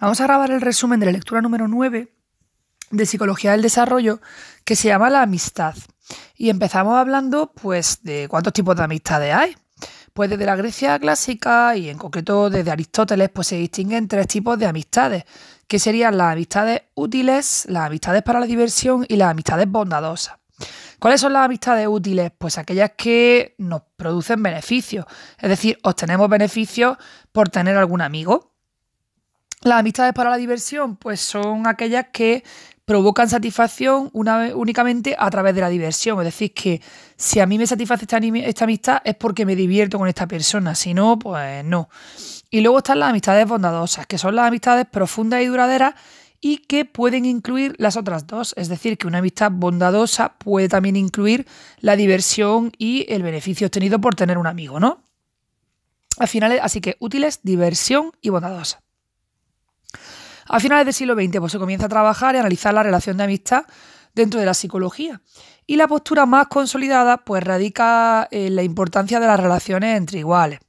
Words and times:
Vamos 0.00 0.20
a 0.20 0.24
grabar 0.24 0.50
el 0.50 0.60
resumen 0.60 0.98
de 0.98 1.06
la 1.06 1.12
lectura 1.12 1.40
número 1.40 1.68
9 1.68 2.12
de 2.90 3.06
Psicología 3.06 3.52
del 3.52 3.62
Desarrollo 3.62 4.20
que 4.64 4.74
se 4.74 4.88
llama 4.88 5.08
la 5.08 5.22
amistad. 5.22 5.74
Y 6.36 6.50
empezamos 6.50 6.96
hablando 6.96 7.52
pues 7.52 8.02
de 8.02 8.26
cuántos 8.28 8.52
tipos 8.52 8.76
de 8.76 8.82
amistades 8.82 9.32
hay. 9.32 9.56
Pues 10.12 10.30
desde 10.30 10.46
la 10.46 10.56
Grecia 10.56 10.98
clásica 10.98 11.76
y 11.76 11.88
en 11.88 11.98
concreto 11.98 12.50
desde 12.50 12.70
Aristóteles 12.70 13.30
pues 13.30 13.48
se 13.48 13.56
distinguen 13.56 14.08
tres 14.08 14.26
tipos 14.26 14.58
de 14.58 14.66
amistades, 14.66 15.24
que 15.68 15.78
serían 15.78 16.18
las 16.18 16.32
amistades 16.32 16.82
útiles, 16.94 17.64
las 17.68 17.86
amistades 17.86 18.22
para 18.22 18.40
la 18.40 18.46
diversión 18.46 19.06
y 19.08 19.16
las 19.16 19.30
amistades 19.30 19.68
bondadosas. 19.68 20.36
¿Cuáles 20.98 21.20
son 21.20 21.32
las 21.32 21.44
amistades 21.44 21.86
útiles? 21.88 22.32
Pues 22.36 22.58
aquellas 22.58 22.92
que 22.96 23.54
nos 23.58 23.82
producen 23.96 24.42
beneficios, 24.42 25.04
es 25.38 25.48
decir, 25.48 25.78
obtenemos 25.82 26.28
beneficios 26.28 26.96
por 27.32 27.48
tener 27.48 27.76
algún 27.76 28.00
amigo. 28.00 28.53
Las 29.64 29.80
amistades 29.80 30.12
para 30.12 30.28
la 30.28 30.36
diversión, 30.36 30.96
pues 30.96 31.22
son 31.22 31.66
aquellas 31.66 32.08
que 32.12 32.44
provocan 32.84 33.30
satisfacción 33.30 34.10
únicamente 34.12 35.16
a 35.18 35.30
través 35.30 35.54
de 35.54 35.62
la 35.62 35.70
diversión. 35.70 36.18
Es 36.18 36.26
decir, 36.26 36.52
que 36.52 36.82
si 37.16 37.40
a 37.40 37.46
mí 37.46 37.56
me 37.56 37.66
satisface 37.66 38.04
esta, 38.04 38.18
esta, 38.18 38.64
amistad 38.64 39.00
es 39.04 39.14
porque 39.14 39.46
me 39.46 39.56
divierto 39.56 39.98
con 39.98 40.06
esta 40.06 40.28
persona, 40.28 40.74
si 40.74 40.92
no, 40.92 41.18
pues 41.18 41.64
no. 41.64 41.88
Y 42.50 42.60
luego 42.60 42.76
están 42.76 42.98
las 42.98 43.08
amistades 43.08 43.48
bondadosas, 43.48 44.06
que 44.06 44.18
son 44.18 44.36
las 44.36 44.48
amistades 44.48 44.84
profundas 44.84 45.40
y 45.40 45.46
duraderas 45.46 45.94
y 46.42 46.58
que 46.58 46.84
pueden 46.84 47.24
incluir 47.24 47.74
las 47.78 47.96
otras 47.96 48.26
dos. 48.26 48.52
Es 48.58 48.68
decir, 48.68 48.98
que 48.98 49.06
una 49.06 49.18
amistad 49.20 49.50
bondadosa 49.50 50.34
puede 50.36 50.68
también 50.68 50.96
incluir 50.96 51.46
la 51.80 51.96
diversión 51.96 52.70
y 52.76 53.06
el 53.08 53.22
beneficio 53.22 53.66
obtenido 53.68 53.98
por 53.98 54.14
tener 54.14 54.36
un 54.36 54.46
amigo, 54.46 54.78
¿no? 54.78 55.02
Al 56.18 56.28
final, 56.28 56.60
así 56.62 56.82
que 56.82 56.96
útiles, 57.00 57.40
diversión 57.42 58.12
y 58.20 58.28
bondadosa. 58.28 58.83
A 60.46 60.60
finales 60.60 60.86
del 60.86 60.94
siglo 60.94 61.14
XX 61.14 61.38
pues, 61.40 61.52
se 61.52 61.58
comienza 61.58 61.86
a 61.86 61.88
trabajar 61.88 62.34
y 62.34 62.38
analizar 62.38 62.74
la 62.74 62.82
relación 62.82 63.16
de 63.16 63.24
amistad 63.24 63.64
dentro 64.14 64.40
de 64.40 64.46
la 64.46 64.54
psicología. 64.54 65.20
Y 65.66 65.76
la 65.76 65.88
postura 65.88 66.26
más 66.26 66.48
consolidada 66.48 67.18
pues, 67.18 67.42
radica 67.42 68.28
en 68.30 68.56
la 68.56 68.62
importancia 68.62 69.20
de 69.20 69.26
las 69.26 69.40
relaciones 69.40 69.96
entre 69.96 70.18
iguales. 70.18 70.60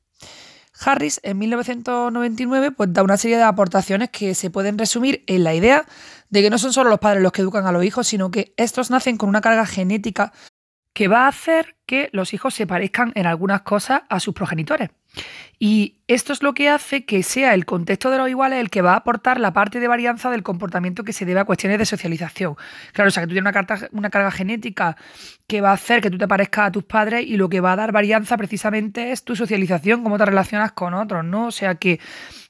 Harris 0.77 1.21
en 1.23 1.37
1999 1.37 2.71
pues, 2.71 2.91
da 2.91 3.03
una 3.03 3.17
serie 3.17 3.37
de 3.37 3.43
aportaciones 3.43 4.09
que 4.09 4.35
se 4.35 4.49
pueden 4.49 4.77
resumir 4.77 5.23
en 5.27 5.43
la 5.43 5.53
idea 5.53 5.85
de 6.29 6.41
que 6.41 6.49
no 6.49 6.57
son 6.57 6.73
solo 6.73 6.89
los 6.89 6.99
padres 6.99 7.23
los 7.23 7.31
que 7.31 7.41
educan 7.41 7.65
a 7.65 7.71
los 7.71 7.83
hijos, 7.83 8.07
sino 8.07 8.31
que 8.31 8.53
estos 8.57 8.89
nacen 8.89 9.17
con 9.17 9.29
una 9.29 9.41
carga 9.41 9.65
genética 9.65 10.33
que 10.95 11.09
va 11.09 11.25
a 11.25 11.27
hacer 11.27 11.75
que 11.85 12.09
los 12.13 12.33
hijos 12.33 12.53
se 12.53 12.65
parezcan 12.65 13.11
en 13.15 13.27
algunas 13.27 13.63
cosas 13.63 14.03
a 14.07 14.21
sus 14.21 14.33
progenitores. 14.33 14.91
Y 15.59 15.97
esto 16.07 16.31
es 16.31 16.41
lo 16.41 16.53
que 16.53 16.69
hace 16.69 17.03
que 17.03 17.21
sea 17.21 17.53
el 17.53 17.65
contexto 17.65 18.09
de 18.11 18.17
los 18.17 18.29
iguales 18.29 18.61
el 18.61 18.69
que 18.69 18.81
va 18.81 18.93
a 18.93 18.97
aportar 18.97 19.37
la 19.37 19.51
parte 19.51 19.81
de 19.81 19.89
varianza 19.89 20.31
del 20.31 20.41
comportamiento 20.41 21.03
que 21.03 21.11
se 21.11 21.25
debe 21.25 21.41
a 21.41 21.43
cuestiones 21.43 21.79
de 21.79 21.85
socialización. 21.85 22.55
Claro, 22.93 23.09
o 23.09 23.11
sea, 23.11 23.23
que 23.23 23.27
tú 23.27 23.33
tienes 23.33 23.53
una, 23.53 23.89
una 23.91 24.09
carga 24.09 24.31
genética 24.31 24.95
que 25.47 25.59
va 25.59 25.71
a 25.71 25.73
hacer 25.73 25.99
que 25.99 26.09
tú 26.09 26.17
te 26.17 26.29
parezcas 26.29 26.69
a 26.69 26.71
tus 26.71 26.85
padres 26.85 27.25
y 27.27 27.35
lo 27.35 27.49
que 27.49 27.59
va 27.59 27.73
a 27.73 27.75
dar 27.75 27.91
varianza 27.91 28.37
precisamente 28.37 29.11
es 29.11 29.25
tu 29.25 29.35
socialización, 29.35 30.01
cómo 30.01 30.17
te 30.17 30.25
relacionas 30.25 30.71
con 30.71 30.93
otros, 30.93 31.25
¿no? 31.25 31.47
O 31.47 31.51
sea 31.51 31.75
que 31.75 31.99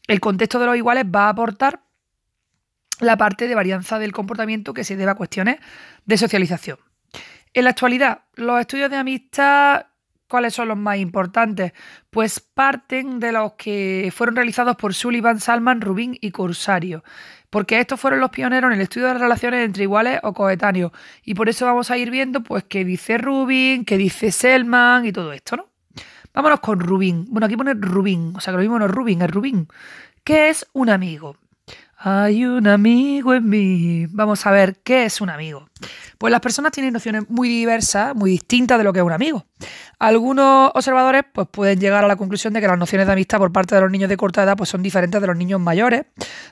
el 0.08 0.20
contexto 0.20 0.60
de 0.60 0.68
los 0.68 0.78
iguales 0.78 1.06
va 1.06 1.26
a 1.26 1.30
aportar 1.30 1.82
la 3.00 3.18
parte 3.18 3.48
de 3.48 3.56
varianza 3.56 3.98
del 3.98 4.12
comportamiento 4.12 4.72
que 4.76 4.84
se 4.84 4.96
debe 4.96 5.12
a 5.12 5.16
cuestiones 5.16 5.58
de 6.06 6.18
socialización. 6.18 6.85
En 7.56 7.64
la 7.64 7.70
actualidad, 7.70 8.20
los 8.36 8.60
estudios 8.60 8.90
de 8.90 8.98
amistad, 8.98 9.86
¿cuáles 10.28 10.54
son 10.54 10.68
los 10.68 10.78
más 10.78 10.98
importantes? 10.98 11.72
Pues 12.10 12.42
parten 12.42 13.22
de 13.22 13.32
los 13.32 13.54
que 13.54 14.12
fueron 14.14 14.36
realizados 14.36 14.76
por 14.76 14.94
Sullivan, 14.94 15.40
Salman, 15.40 15.80
Rubin 15.80 16.18
y 16.20 16.32
Corsario, 16.32 17.06
porque 17.50 17.80
estos 17.80 17.98
fueron 17.98 18.20
los 18.20 18.30
pioneros 18.30 18.68
en 18.68 18.76
el 18.76 18.82
estudio 18.82 19.08
de 19.08 19.14
las 19.14 19.22
relaciones 19.22 19.64
entre 19.64 19.84
iguales 19.84 20.20
o 20.24 20.34
coetáneos. 20.34 20.92
Y 21.24 21.34
por 21.34 21.48
eso 21.48 21.66
vamos 21.66 21.90
a 21.92 21.98
ir 21.98 22.12
viendo, 22.12 22.44
pues, 22.44 22.66
qué 22.66 22.84
dice 22.84 23.18
Rubin, 23.18 23.86
qué 23.86 23.98
dice 23.98 24.34
Selman 24.34 25.06
y 25.06 25.14
todo 25.14 25.32
esto, 25.32 25.56
¿no? 25.56 25.70
Vámonos 26.34 26.60
con 26.60 26.82
Rubin. 26.82 27.26
Bueno, 27.30 27.46
aquí 27.46 27.56
pone 27.56 27.74
Rubin, 27.74 28.34
o 28.36 28.42
sea 28.42 28.52
que 28.52 28.58
lo 28.58 28.64
mismo 28.64 28.80
no 28.80 28.88
es 28.88 28.92
Rubin, 28.92 29.22
es 29.22 29.32
Rubin. 29.32 29.70
¿Qué 30.26 30.50
es 30.50 30.68
un 30.74 30.90
amigo? 30.90 31.38
Hay 32.08 32.46
un 32.46 32.68
amigo 32.68 33.34
en 33.34 33.50
mí. 33.50 34.06
Vamos 34.12 34.46
a 34.46 34.52
ver 34.52 34.78
qué 34.84 35.06
es 35.06 35.22
un 35.22 35.32
amigo. 35.32 35.68
Pues 36.20 36.30
las 36.30 36.40
personas 36.40 36.72
tienen 36.72 36.94
nociones 36.94 37.28
muy 37.32 37.50
diversas, 37.50 38.16
muy 38.16 38.30
distintas 38.30 38.78
de 38.78 38.84
lo 38.84 38.94
que 38.94 39.00
es 39.00 39.06
un 39.06 39.12
amigo. 39.12 39.48
Algunos 39.98 40.70
observadores 40.76 41.24
pues, 41.34 41.48
pueden 41.48 41.80
llegar 41.80 42.04
a 42.04 42.08
la 42.08 42.16
conclusión 42.16 42.54
de 42.54 42.62
que 42.62 42.68
las 42.68 42.78
nociones 42.78 43.08
de 43.08 43.14
amistad 43.14 43.40
por 43.40 43.52
parte 43.52 43.74
de 43.74 43.82
los 43.82 43.90
niños 43.90 44.08
de 44.08 44.18
corta 44.18 44.44
edad 44.44 44.56
pues, 44.56 44.70
son 44.70 44.84
diferentes 44.84 45.20
de 45.20 45.26
los 45.26 45.36
niños 45.36 45.60
mayores, 45.60 46.06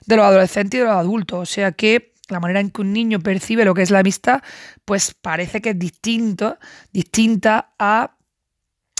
de 0.08 0.16
los 0.16 0.26
adolescentes 0.26 0.80
y 0.80 0.82
de 0.82 0.88
los 0.88 0.96
adultos. 0.96 1.40
O 1.42 1.46
sea 1.46 1.72
que 1.72 2.16
la 2.30 2.40
manera 2.40 2.60
en 2.60 2.72
que 2.72 2.82
un 2.82 2.92
niño 2.92 3.20
percibe 3.20 3.64
lo 3.64 3.76
que 3.76 3.84
es 3.84 3.92
la 3.92 4.00
amistad, 4.00 4.42
pues 4.86 5.14
parece 5.14 5.62
que 5.62 5.70
es 5.70 5.78
distinto, 5.78 6.58
distinta 6.92 7.76
a 7.78 8.18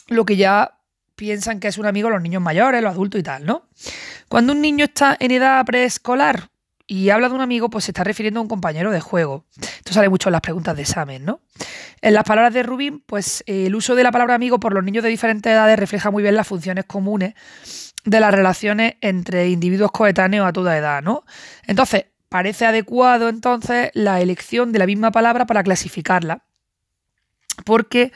lo 0.08 0.24
que 0.24 0.36
ya 0.36 0.73
piensan 1.16 1.60
que 1.60 1.68
es 1.68 1.78
un 1.78 1.86
amigo 1.86 2.10
los 2.10 2.22
niños 2.22 2.42
mayores, 2.42 2.82
los 2.82 2.92
adultos 2.92 3.20
y 3.20 3.24
tal, 3.24 3.46
¿no? 3.46 3.68
Cuando 4.28 4.54
un 4.54 4.62
niño 4.62 4.86
está 4.86 5.16
en 5.20 5.32
edad 5.32 5.64
preescolar 5.66 6.50
y 6.86 7.10
habla 7.10 7.30
de 7.30 7.36
un 7.36 7.42
amigo, 7.42 7.70
pues 7.70 7.86
se 7.86 7.92
está 7.92 8.04
refiriendo 8.04 8.40
a 8.40 8.44
un 8.44 8.50
compañero 8.50 8.92
de 8.92 9.00
juego. 9.00 9.46
Esto 9.60 9.94
sale 9.94 10.10
mucho 10.10 10.30
en 10.30 10.34
las 10.34 10.42
preguntas 10.42 10.76
de 10.76 10.82
examen, 10.82 11.24
¿no? 11.24 11.40
En 12.02 12.14
las 12.14 12.24
palabras 12.24 12.54
de 12.54 12.64
Rubin, 12.64 13.00
pues 13.06 13.44
el 13.48 13.74
uso 13.76 13.96
de 13.96 14.04
la 14.04 14.12
palabra 14.12 14.36
amigo 14.36 14.60
por 14.60 14.74
los 14.74 14.84
niños 14.84 15.04
de 15.04 15.10
diferentes 15.10 15.52
edades 15.52 15.80
refleja 15.80 16.12
muy 16.12 16.24
bien 16.24 16.36
las 16.36 16.48
funciones 16.48 16.86
comunes 16.86 17.36
de 18.04 18.20
las 18.20 18.34
relaciones 18.34 18.96
entre 19.02 19.50
individuos 19.50 19.92
coetáneos 19.92 20.48
a 20.48 20.52
toda 20.52 20.78
edad, 20.78 21.02
¿no? 21.02 21.24
Entonces, 21.68 22.06
parece 22.28 22.66
adecuado 22.66 23.30
entonces 23.30 23.92
la 23.94 24.20
elección 24.20 24.72
de 24.72 24.80
la 24.80 24.86
misma 24.86 25.12
palabra 25.12 25.46
para 25.46 25.64
clasificarla 25.64 26.44
porque 27.66 28.12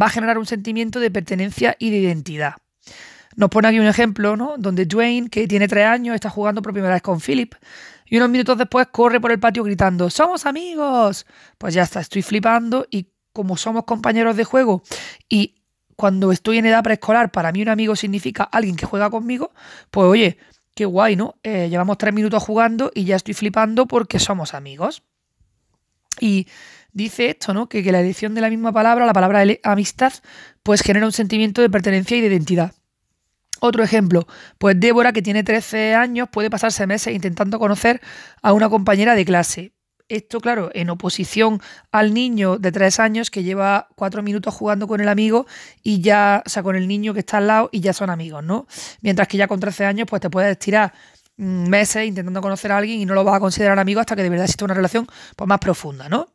va 0.00 0.06
a 0.06 0.10
generar 0.10 0.38
un 0.38 0.46
sentimiento 0.46 1.00
de 1.00 1.10
pertenencia 1.10 1.76
y 1.78 1.90
de 1.90 1.98
identidad. 1.98 2.54
Nos 3.36 3.48
pone 3.50 3.68
aquí 3.68 3.78
un 3.78 3.86
ejemplo, 3.86 4.36
¿no? 4.36 4.56
Donde 4.58 4.86
Dwayne, 4.86 5.30
que 5.30 5.46
tiene 5.46 5.68
tres 5.68 5.86
años, 5.86 6.14
está 6.14 6.30
jugando 6.30 6.62
por 6.62 6.72
primera 6.72 6.94
vez 6.94 7.02
con 7.02 7.20
Philip 7.20 7.54
y 8.06 8.16
unos 8.16 8.28
minutos 8.28 8.58
después 8.58 8.88
corre 8.88 9.20
por 9.20 9.30
el 9.30 9.38
patio 9.38 9.62
gritando 9.62 10.10
¡Somos 10.10 10.44
amigos! 10.46 11.26
Pues 11.56 11.74
ya 11.74 11.84
está, 11.84 12.00
estoy 12.00 12.22
flipando 12.22 12.86
y 12.90 13.06
como 13.32 13.56
somos 13.56 13.84
compañeros 13.84 14.36
de 14.36 14.44
juego 14.44 14.82
y 15.28 15.54
cuando 15.94 16.32
estoy 16.32 16.58
en 16.58 16.66
edad 16.66 16.82
preescolar, 16.82 17.30
para 17.30 17.52
mí 17.52 17.60
un 17.60 17.68
amigo 17.68 17.94
significa 17.94 18.44
alguien 18.44 18.74
que 18.74 18.86
juega 18.86 19.10
conmigo, 19.10 19.52
pues 19.90 20.06
oye, 20.06 20.38
qué 20.74 20.86
guay, 20.86 21.14
¿no? 21.14 21.36
Eh, 21.42 21.68
llevamos 21.68 21.98
tres 21.98 22.14
minutos 22.14 22.42
jugando 22.42 22.90
y 22.94 23.04
ya 23.04 23.16
estoy 23.16 23.34
flipando 23.34 23.86
porque 23.86 24.18
somos 24.18 24.54
amigos. 24.54 25.02
Y 26.18 26.46
dice 26.92 27.30
esto, 27.30 27.54
¿no? 27.54 27.68
Que, 27.68 27.82
la 27.90 28.00
elección 28.00 28.34
de 28.34 28.40
la 28.40 28.50
misma 28.50 28.72
palabra, 28.72 29.06
la 29.06 29.12
palabra 29.12 29.44
amistad, 29.62 30.12
pues 30.62 30.82
genera 30.82 31.06
un 31.06 31.12
sentimiento 31.12 31.62
de 31.62 31.70
pertenencia 31.70 32.16
y 32.16 32.20
de 32.20 32.28
identidad. 32.28 32.72
Otro 33.60 33.82
ejemplo, 33.82 34.26
pues 34.58 34.80
Débora, 34.80 35.12
que 35.12 35.20
tiene 35.20 35.44
13 35.44 35.94
años, 35.94 36.28
puede 36.30 36.48
pasarse 36.48 36.86
meses 36.86 37.14
intentando 37.14 37.58
conocer 37.58 38.00
a 38.42 38.54
una 38.54 38.70
compañera 38.70 39.14
de 39.14 39.24
clase. 39.26 39.74
Esto, 40.08 40.40
claro, 40.40 40.70
en 40.74 40.90
oposición 40.90 41.60
al 41.92 42.14
niño 42.14 42.58
de 42.58 42.72
3 42.72 42.98
años 43.00 43.30
que 43.30 43.44
lleva 43.44 43.88
4 43.96 44.22
minutos 44.22 44.54
jugando 44.54 44.88
con 44.88 45.00
el 45.00 45.08
amigo 45.08 45.46
y 45.82 46.00
ya, 46.00 46.42
o 46.44 46.48
sea, 46.48 46.62
con 46.62 46.74
el 46.74 46.88
niño 46.88 47.12
que 47.14 47.20
está 47.20 47.36
al 47.36 47.46
lado 47.46 47.68
y 47.70 47.80
ya 47.80 47.92
son 47.92 48.10
amigos, 48.10 48.42
¿no? 48.42 48.66
Mientras 49.02 49.28
que 49.28 49.36
ya 49.36 49.46
con 49.46 49.60
13 49.60 49.84
años, 49.84 50.06
pues 50.08 50.20
te 50.22 50.30
puedes 50.30 50.58
tirar 50.58 50.92
mm, 51.36 51.68
meses 51.68 52.06
intentando 52.06 52.40
conocer 52.40 52.72
a 52.72 52.78
alguien 52.78 52.98
y 52.98 53.06
no 53.06 53.14
lo 53.14 53.24
vas 53.24 53.36
a 53.36 53.40
considerar 53.40 53.78
amigo 53.78 54.00
hasta 54.00 54.16
que 54.16 54.22
de 54.22 54.30
verdad 54.30 54.46
existe 54.46 54.64
una 54.64 54.74
relación 54.74 55.06
pues, 55.36 55.46
más 55.46 55.58
profunda, 55.60 56.08
¿no? 56.08 56.26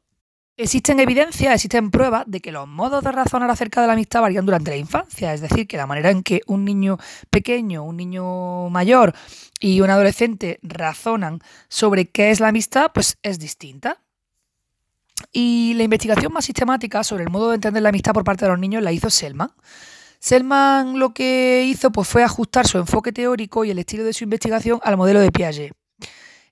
Existen 0.58 1.02
evidencias, 1.02 1.54
existen 1.54 1.92
pruebas 1.92 2.24
de 2.28 2.40
que 2.40 2.54
los 2.54 2.66
modos 2.66 3.04
de 3.04 3.12
razonar 3.12 3.52
acerca 3.52 3.82
de 3.82 3.88
la 3.88 3.94
amistad 3.94 4.22
varían 4.22 4.46
durante 4.46 4.72
la 4.72 4.78
infancia, 4.78 5.34
es 5.34 5.42
decir, 5.42 5.68
que 5.68 5.76
la 5.76 5.86
manera 5.86 6.12
en 6.12 6.24
que 6.24 6.44
un 6.48 6.64
niño 6.64 6.98
pequeño, 7.30 7.84
un 7.84 7.98
niño 7.98 8.70
mayor 8.70 9.14
y 9.60 9.82
un 9.82 9.90
adolescente 9.90 10.60
razonan 10.64 11.42
sobre 11.68 12.10
qué 12.10 12.32
es 12.32 12.40
la 12.40 12.48
amistad, 12.48 12.92
pues 12.94 13.18
es 13.22 13.38
distinta. 13.38 14.02
Y 15.34 15.74
la 15.76 15.84
investigación 15.84 16.32
más 16.32 16.46
sistemática 16.46 17.04
sobre 17.04 17.26
el 17.26 17.30
modo 17.30 17.50
de 17.50 17.56
entender 17.56 17.84
la 17.84 17.90
amistad 17.90 18.14
por 18.14 18.24
parte 18.24 18.46
de 18.46 18.52
los 18.52 18.60
niños 18.60 18.82
la 18.82 18.94
hizo 18.94 19.10
Selman. 19.10 19.52
Selman 20.20 21.00
lo 21.00 21.14
que 21.14 21.66
hizo 21.68 21.92
pues, 21.92 22.08
fue 22.08 22.24
ajustar 22.24 22.66
su 22.66 22.78
enfoque 22.78 23.12
teórico 23.12 23.66
y 23.66 23.72
el 23.72 23.80
estilo 23.80 24.06
de 24.06 24.14
su 24.14 24.24
investigación 24.24 24.80
al 24.84 24.96
modelo 24.96 25.20
de 25.20 25.34
Piaget. 25.34 25.74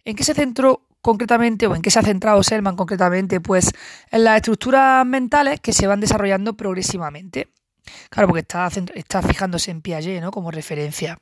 ¿En 0.03 0.17
qué 0.17 0.25
se 0.25 0.33
centró 0.33 0.81
concretamente 1.03 1.67
o 1.67 1.75
en 1.75 1.81
qué 1.83 1.91
se 1.91 1.99
ha 1.99 2.01
centrado 2.01 2.41
Selman 2.41 2.75
concretamente? 2.75 3.41
Pues 3.41 3.71
en 4.09 4.23
las 4.23 4.37
estructuras 4.37 5.05
mentales 5.05 5.59
que 5.59 5.73
se 5.73 5.85
van 5.85 5.99
desarrollando 5.99 6.55
progresivamente. 6.55 7.49
Claro, 8.09 8.29
porque 8.29 8.39
está, 8.39 8.67
está 8.95 9.21
fijándose 9.21 9.69
en 9.69 9.81
Piaget 9.81 10.21
¿no? 10.21 10.31
como 10.31 10.49
referencia. 10.49 11.19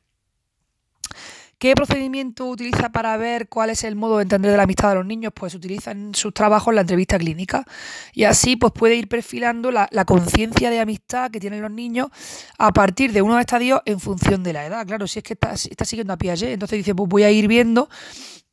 ¿Qué 1.58 1.76
procedimiento 1.76 2.48
utiliza 2.48 2.92
para 2.92 3.16
ver 3.18 3.48
cuál 3.48 3.70
es 3.70 3.84
el 3.84 3.96
modo 3.96 4.18
de 4.18 4.24
entender 4.24 4.50
de 4.50 4.58
la 4.58 4.64
amistad 4.64 4.90
de 4.90 4.96
los 4.96 5.06
niños? 5.06 5.32
Pues 5.36 5.54
utiliza 5.54 5.92
en 5.92 6.16
sus 6.16 6.34
trabajos 6.34 6.74
la 6.74 6.82
entrevista 6.82 7.20
clínica 7.20 7.66
y 8.14 8.24
así 8.24 8.56
pues 8.56 8.74
puede 8.74 8.96
ir 8.96 9.08
perfilando 9.08 9.72
la, 9.72 9.88
conciencia 10.06 10.72
de 10.72 10.80
amistad 10.80 11.30
que 11.30 11.40
tienen 11.40 11.62
los 11.62 11.70
niños 11.70 12.10
a 12.58 12.72
partir 12.72 13.14
de 13.14 13.22
unos 13.22 13.40
estadios 13.40 13.82
en 13.86 14.00
función 14.00 14.42
de 14.42 14.54
la 14.54 14.66
edad. 14.66 14.88
Claro, 14.88 15.06
si 15.06 15.20
es 15.20 15.24
que 15.24 15.34
está, 15.34 15.54
está 15.54 15.86
siguiendo 15.86 16.14
a 16.14 16.18
Piaget, 16.18 16.50
entonces 16.50 16.78
dice 16.78 16.96
pues 16.96 17.08
voy 17.08 17.24
a 17.24 17.30
ir 17.30 17.48
viendo 17.48 17.90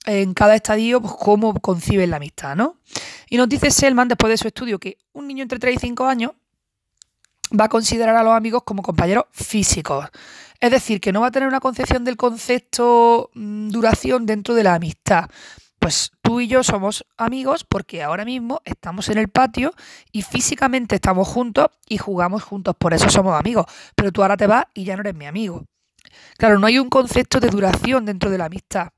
en 0.09 0.33
cada 0.33 0.55
estadio 0.55 1.03
pues, 1.03 1.13
cómo 1.19 1.53
conciben 1.61 2.11
la 2.11 2.17
amistad, 2.17 2.57
¿no? 2.57 2.77
Y 3.29 3.37
nos 3.37 3.49
dice 3.49 3.71
Selman, 3.71 4.09
después 4.09 4.31
de 4.31 4.39
su 4.39 4.49
estudio, 4.49 4.79
que 4.79 4.97
un 5.13 5.29
niño 5.29 5.43
entre 5.43 5.59
3 5.59 5.77
y 5.77 5.79
5 5.79 6.07
años 6.07 6.33
va 7.59 7.67
a 7.67 7.69
considerar 7.69 8.17
a 8.17 8.23
los 8.23 8.35
amigos 8.35 8.63
como 8.65 8.83
compañeros 8.83 9.25
físicos. 9.33 10.07
Es 10.61 10.71
decir, 10.71 11.01
que 11.01 11.13
no 11.13 11.21
va 11.21 11.27
a 11.27 11.31
tener 11.31 11.47
una 11.47 11.61
concepción 11.61 12.05
del 12.05 12.17
concepto 12.17 13.31
mm, 13.35 13.69
duración 13.69 14.25
dentro 14.25 14.55
de 14.55 14.65
la 14.65 14.75
amistad. 14.75 15.29
Pues 15.79 16.11
tú 16.23 16.41
y 16.41 16.49
yo 16.49 16.63
somos 16.65 17.05
amigos 17.19 17.65
porque 17.65 18.03
ahora 18.03 18.25
mismo 18.25 18.61
estamos 18.65 19.11
en 19.11 19.19
el 19.19 19.29
patio 19.29 19.75
y 20.11 20.23
físicamente 20.23 20.97
estamos 20.97 21.29
juntos 21.29 21.67
y 21.87 21.99
jugamos 21.99 22.43
juntos, 22.43 22.75
por 22.77 22.95
eso 22.95 23.11
somos 23.11 23.39
amigos. 23.39 23.67
Pero 23.95 24.11
tú 24.11 24.23
ahora 24.23 24.39
te 24.39 24.47
vas 24.47 24.65
y 24.73 24.85
ya 24.85 24.97
no 24.97 25.03
eres 25.03 25.15
mi 25.15 25.27
amigo. 25.27 25.67
Claro, 26.39 26.59
no 26.59 26.67
hay 26.67 26.79
un 26.79 26.89
concepto 26.89 27.41
de 27.41 27.49
duración 27.51 28.07
dentro 28.07 28.31
de 28.31 28.39
la 28.39 28.47
amistad. 28.47 28.89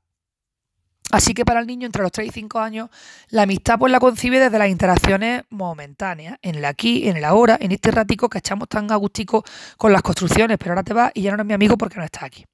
Así 1.11 1.33
que 1.33 1.43
para 1.43 1.59
el 1.59 1.67
niño 1.67 1.85
entre 1.85 2.03
los 2.03 2.11
3 2.11 2.27
y 2.27 2.31
5 2.31 2.59
años, 2.59 2.89
la 3.29 3.41
amistad 3.41 3.77
pues 3.77 3.91
la 3.91 3.99
concibe 3.99 4.39
desde 4.39 4.57
las 4.57 4.69
interacciones 4.69 5.43
momentáneas, 5.49 6.37
en 6.41 6.55
el 6.55 6.65
aquí, 6.65 7.09
en 7.09 7.17
el 7.17 7.25
ahora, 7.25 7.57
en 7.59 7.71
este 7.71 7.91
ratico 7.91 8.29
que 8.29 8.37
echamos 8.37 8.69
tan 8.69 8.89
agustico 8.91 9.43
con 9.77 9.91
las 9.91 10.01
construcciones, 10.01 10.57
pero 10.57 10.71
ahora 10.71 10.83
te 10.83 10.93
vas 10.93 11.11
y 11.13 11.23
ya 11.23 11.31
no 11.31 11.35
eres 11.35 11.47
mi 11.47 11.53
amigo 11.53 11.77
porque 11.77 11.97
no 11.97 12.05
estás 12.05 12.23
aquí. 12.23 12.45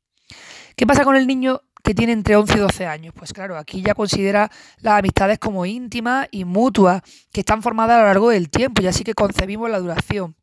¿Qué 0.75 0.87
pasa 0.87 1.03
con 1.03 1.15
el 1.15 1.27
niño 1.27 1.61
que 1.83 1.93
tiene 1.93 2.13
entre 2.13 2.35
11 2.35 2.57
y 2.57 2.59
12 2.59 2.85
años? 2.87 3.13
Pues 3.15 3.31
claro, 3.31 3.57
aquí 3.57 3.81
ya 3.81 3.93
considera 3.93 4.49
las 4.79 4.99
amistades 4.99 5.39
como 5.39 5.65
íntimas 5.65 6.27
y 6.31 6.43
mutuas, 6.43 7.01
que 7.31 7.41
están 7.41 7.61
formadas 7.61 7.97
a 7.97 7.99
lo 7.99 8.05
largo 8.05 8.29
del 8.29 8.49
tiempo 8.49 8.81
y 8.81 8.87
así 8.87 9.03
que 9.03 9.13
concebimos 9.13 9.69
la 9.69 9.79
duración. 9.79 10.35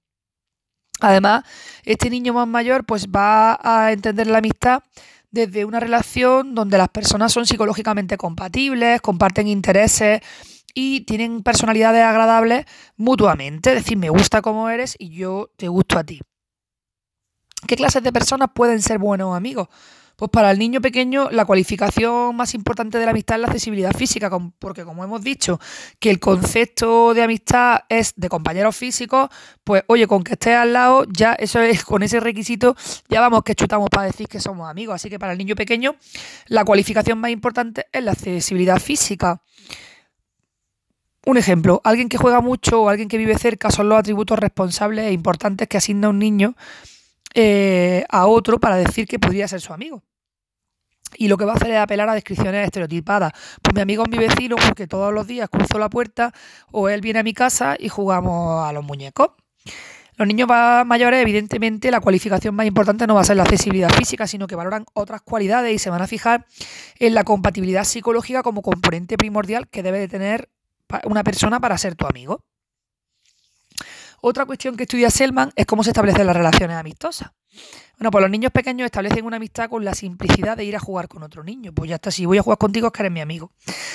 Además, 1.01 1.45
este 1.85 2.09
niño 2.09 2.33
más 2.33 2.47
mayor 2.47 2.85
pues 2.85 3.09
va 3.09 3.59
a 3.63 3.93
entender 3.93 4.27
la 4.27 4.39
amistad 4.39 4.83
desde 5.35 5.65
una 5.65 5.81
relación 5.81 6.55
donde 6.55 6.79
las 6.79 6.89
personas 6.89 7.33
son 7.33 7.45
psicológicamente 7.45 8.17
compatibles, 8.17 9.01
comparten 9.01 9.49
intereses 9.49 10.21
y 10.75 11.03
tienen 11.03 11.43
personalidades 11.43 12.05
agradables 12.05 12.67
mutuamente. 12.97 13.71
Es 13.71 13.77
decir, 13.77 13.99
me 13.99 14.11
gusta 14.11 14.43
como 14.43 14.71
eres 14.71 14.95
y 14.99 15.11
yo 15.11 15.51
te 15.57 15.67
gusto 15.67 15.99
a 15.99 16.05
ti. 16.05 16.21
¿Qué 17.67 17.77
clases 17.77 18.03
de 18.03 18.13
personas 18.13 18.51
pueden 18.55 18.81
ser 18.81 18.99
buenos 18.99 19.37
amigos? 19.37 19.69
Pues 20.17 20.31
para 20.31 20.51
el 20.53 20.59
niño 20.59 20.81
pequeño 20.81 21.29
la 21.31 21.45
cualificación 21.45 22.37
más 22.37 22.55
importante 22.55 22.99
de 22.99 23.05
la 23.05 23.11
amistad 23.11 23.37
es 23.37 23.41
la 23.43 23.47
accesibilidad 23.49 23.93
física, 23.93 24.31
porque 24.59 24.85
como 24.85 25.03
hemos 25.03 25.23
dicho 25.23 25.59
que 25.99 26.11
el 26.11 26.21
concepto 26.21 27.15
de 27.15 27.23
amistad 27.23 27.81
es 27.89 28.15
de 28.17 28.29
compañeros 28.29 28.77
físicos, 28.77 29.29
pues 29.65 29.83
oye, 29.89 30.07
con 30.07 30.23
que 30.23 30.35
estés 30.35 30.57
al 30.57 30.73
lado, 30.73 31.05
ya 31.11 31.33
eso 31.33 31.61
es 31.61 31.85
con 31.85 32.03
ese 32.03 32.21
requisito, 32.21 32.77
ya 33.09 33.21
vamos 33.21 33.43
que 33.43 33.55
chutamos 33.55 33.91
para 33.91 34.07
decir 34.07 34.29
que 34.29 34.39
somos 34.39 34.71
amigos. 34.71 34.95
Así 34.95 35.11
que 35.11 35.19
para 35.19 35.33
el 35.33 35.39
niño 35.39 35.57
pequeño 35.57 35.97
la 36.47 36.65
cualificación 36.65 37.19
más 37.19 37.31
importante 37.31 37.87
es 37.93 38.05
la 38.05 38.13
accesibilidad 38.13 38.79
física. 38.79 39.43
Un 41.27 41.39
ejemplo, 41.39 41.81
alguien 41.85 42.11
que 42.11 42.19
juega 42.19 42.41
mucho 42.41 42.83
o 42.83 42.89
alguien 42.91 43.09
que 43.09 43.17
vive 43.17 43.39
cerca 43.39 43.71
son 43.71 43.89
los 43.89 43.99
atributos 43.99 44.39
responsables 44.39 45.07
e 45.07 45.13
importantes 45.13 45.67
que 45.69 45.79
asigna 45.79 46.11
un 46.11 46.19
niño 46.19 46.55
eh, 47.35 48.05
a 48.09 48.27
otro 48.27 48.61
para 48.61 48.77
decir 48.77 49.07
que 49.07 49.19
podría 49.19 49.49
ser 49.49 49.61
su 49.61 49.73
amigo. 49.73 50.03
Y 51.17 51.29
lo 51.29 51.37
que 51.37 51.45
va 51.45 51.53
a 51.53 51.57
hacer 51.57 51.71
es 51.71 51.79
apelar 51.79 52.09
a 52.09 52.15
descripciones 52.15 52.65
estereotipadas. 52.65 53.33
Pues 53.63 53.75
mi 53.75 53.81
amigo 53.81 54.05
es 54.05 54.11
mi 54.11 54.19
vecino 54.19 54.57
porque 54.57 54.87
todos 54.87 55.13
los 55.13 55.27
días 55.27 55.49
cruzo 55.49 55.79
la 55.79 55.89
puerta 55.89 56.33
o 56.73 56.89
él 56.89 57.01
viene 57.01 57.21
a 57.21 57.23
mi 57.23 57.35
casa 57.35 57.77
y 57.79 57.89
jugamos 57.89 58.67
a 58.67 58.73
los 58.73 58.85
muñecos. 58.85 59.31
Los 60.17 60.29
niños 60.29 60.49
mayores, 60.49 61.21
evidentemente, 61.21 61.91
la 61.91 62.01
cualificación 62.01 62.55
más 62.55 62.67
importante 62.67 63.05
no 63.07 63.17
va 63.17 63.23
a 63.23 63.25
ser 63.25 63.37
la 63.37 63.43
accesibilidad 63.43 63.91
física, 63.91 64.29
sino 64.29 64.47
que 64.47 64.55
valoran 64.55 64.85
otras 64.93 65.23
cualidades 65.23 65.75
y 65.75 65.79
se 65.81 65.91
van 65.91 66.03
a 66.03 66.07
fijar 66.07 66.47
en 67.01 67.15
la 67.15 67.25
compatibilidad 67.25 67.83
psicológica 67.83 68.45
como 68.45 68.63
componente 68.63 69.17
primordial 69.17 69.69
que 69.69 69.83
debe 69.83 69.99
de 69.99 70.07
tener 70.07 70.51
una 71.05 71.25
persona 71.25 71.59
para 71.59 71.79
ser 71.79 71.97
tu 71.97 72.07
amigo. 72.07 72.45
Otra 74.27 74.47
cuestión 74.47 74.75
que 74.75 74.85
estudia 74.85 75.11
Selman 75.11 75.53
es 75.55 75.67
cómo 75.67 75.85
se 75.85 75.91
establecen 75.91 76.27
las 76.27 76.35
relaciones 76.35 76.79
amistosas. 76.79 77.33
Bueno, 77.99 78.11
pues 78.11 78.23
los 78.23 78.31
niños 78.31 78.53
pequeños 78.53 78.87
establecen 78.87 79.27
una 79.27 79.37
amistad 79.37 79.69
con 79.69 79.85
la 79.85 79.93
simplicidad 79.93 80.57
de 80.57 80.65
ir 80.65 80.75
a 80.75 80.79
jugar 80.79 81.09
con 81.09 81.23
otro 81.23 81.45
niño. 81.45 81.75
Pues 81.75 81.91
ya 81.91 81.97
está, 81.97 82.11
si 82.11 82.25
voy 82.25 82.39
a 82.39 82.43
jugar 82.43 82.57
contigo 82.57 82.87
es 82.87 82.93
que 82.95 83.03
eres 83.03 83.13
mi 83.13 83.21
amigo. 83.21 83.53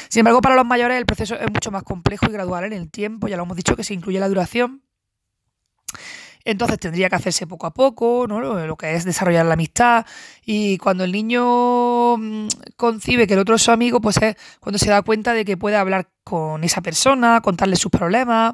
Sin 0.07 0.19
embargo, 0.19 0.39
para 0.39 0.53
los 0.53 0.67
mayores 0.67 0.99
el 0.99 1.07
proceso 1.07 1.33
es 1.33 1.51
mucho 1.51 1.71
más 1.71 1.81
complejo 1.81 2.27
y 2.27 2.31
gradual 2.31 2.65
en 2.65 2.73
el 2.73 2.91
tiempo. 2.91 3.27
Ya 3.27 3.37
lo 3.37 3.43
hemos 3.43 3.57
dicho 3.57 3.75
que 3.75 3.83
se 3.83 3.95
incluye 3.95 4.19
la 4.19 4.27
duración. 4.27 4.83
Entonces 6.45 6.77
tendría 6.79 7.09
que 7.09 7.15
hacerse 7.15 7.47
poco 7.47 7.65
a 7.65 7.73
poco, 7.73 8.25
¿no? 8.27 8.39
lo 8.39 8.77
que 8.77 8.93
es 8.93 9.05
desarrollar 9.05 9.47
la 9.47 9.53
amistad. 9.55 10.05
Y 10.45 10.77
cuando 10.77 11.05
el 11.05 11.11
niño 11.11 12.17
mm, 12.17 12.47
concibe 12.77 13.25
que 13.25 13.33
el 13.33 13.39
otro 13.39 13.55
es 13.55 13.63
su 13.63 13.71
amigo, 13.71 13.99
pues 13.99 14.17
es 14.21 14.35
cuando 14.59 14.77
se 14.77 14.91
da 14.91 15.01
cuenta 15.01 15.33
de 15.33 15.43
que 15.43 15.57
puede 15.57 15.75
hablar 15.75 16.11
con 16.23 16.63
esa 16.63 16.81
persona, 16.81 17.41
contarle 17.41 17.75
sus 17.75 17.91
problemas, 17.91 18.53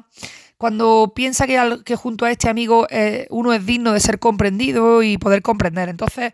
cuando 0.58 1.12
piensa 1.14 1.46
que, 1.46 1.96
junto 1.96 2.24
a 2.24 2.30
este 2.30 2.48
amigo 2.48 2.86
eh, 2.90 3.26
uno 3.30 3.52
es 3.52 3.64
digno 3.66 3.92
de 3.92 4.00
ser 4.00 4.18
comprendido 4.18 5.02
y 5.02 5.18
poder 5.18 5.42
comprender. 5.42 5.88
Entonces 5.88 6.32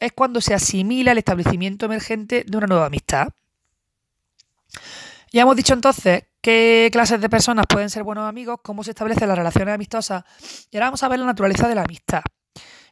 es 0.00 0.12
cuando 0.12 0.40
se 0.40 0.54
asimila 0.54 1.12
el 1.12 1.18
establecimiento 1.18 1.86
emergente 1.86 2.44
de 2.46 2.56
una 2.56 2.66
nueva 2.66 2.86
amistad. 2.86 3.28
Ya 5.32 5.42
hemos 5.42 5.56
dicho 5.56 5.74
entonces 5.74 6.24
qué 6.40 6.88
clases 6.90 7.20
de 7.20 7.28
personas 7.28 7.66
pueden 7.68 7.90
ser 7.90 8.02
buenos 8.02 8.28
amigos, 8.28 8.58
cómo 8.62 8.82
se 8.82 8.90
establecen 8.90 9.28
las 9.28 9.38
relaciones 9.38 9.74
amistosas 9.74 10.24
y 10.70 10.76
ahora 10.76 10.86
vamos 10.86 11.02
a 11.02 11.08
ver 11.08 11.20
la 11.20 11.26
naturaleza 11.26 11.68
de 11.68 11.74
la 11.74 11.82
amistad. 11.82 12.22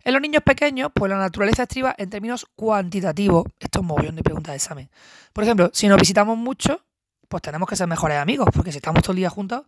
En 0.05 0.13
los 0.13 0.23
niños 0.23 0.43
pequeños, 0.43 0.93
pues 0.95 1.11
la 1.11 1.19
naturaleza 1.19 1.65
estriba 1.65 1.95
en 1.99 2.09
términos 2.09 2.47
cuantitativos. 2.55 3.47
Esto 3.59 3.79
es 3.79 3.81
un 3.81 3.89
mogollón 3.89 4.17
de 4.17 4.23
preguntas 4.23 4.53
de 4.53 4.57
examen. 4.57 4.91
Por 5.33 5.45
ejemplo, 5.45 5.71
si 5.75 5.89
nos 5.89 5.99
visitamos 5.99 6.39
mucho, 6.39 6.81
pues 7.29 7.43
tenemos 7.43 7.69
que 7.69 7.77
ser 7.77 7.89
mejores 7.89 8.19
amigos, 8.19 8.49
porque 8.55 8.71
si 8.71 8.79
estamos 8.79 9.03
todo 9.03 9.13
el 9.13 9.19
día 9.19 9.29
juntos, 9.29 9.65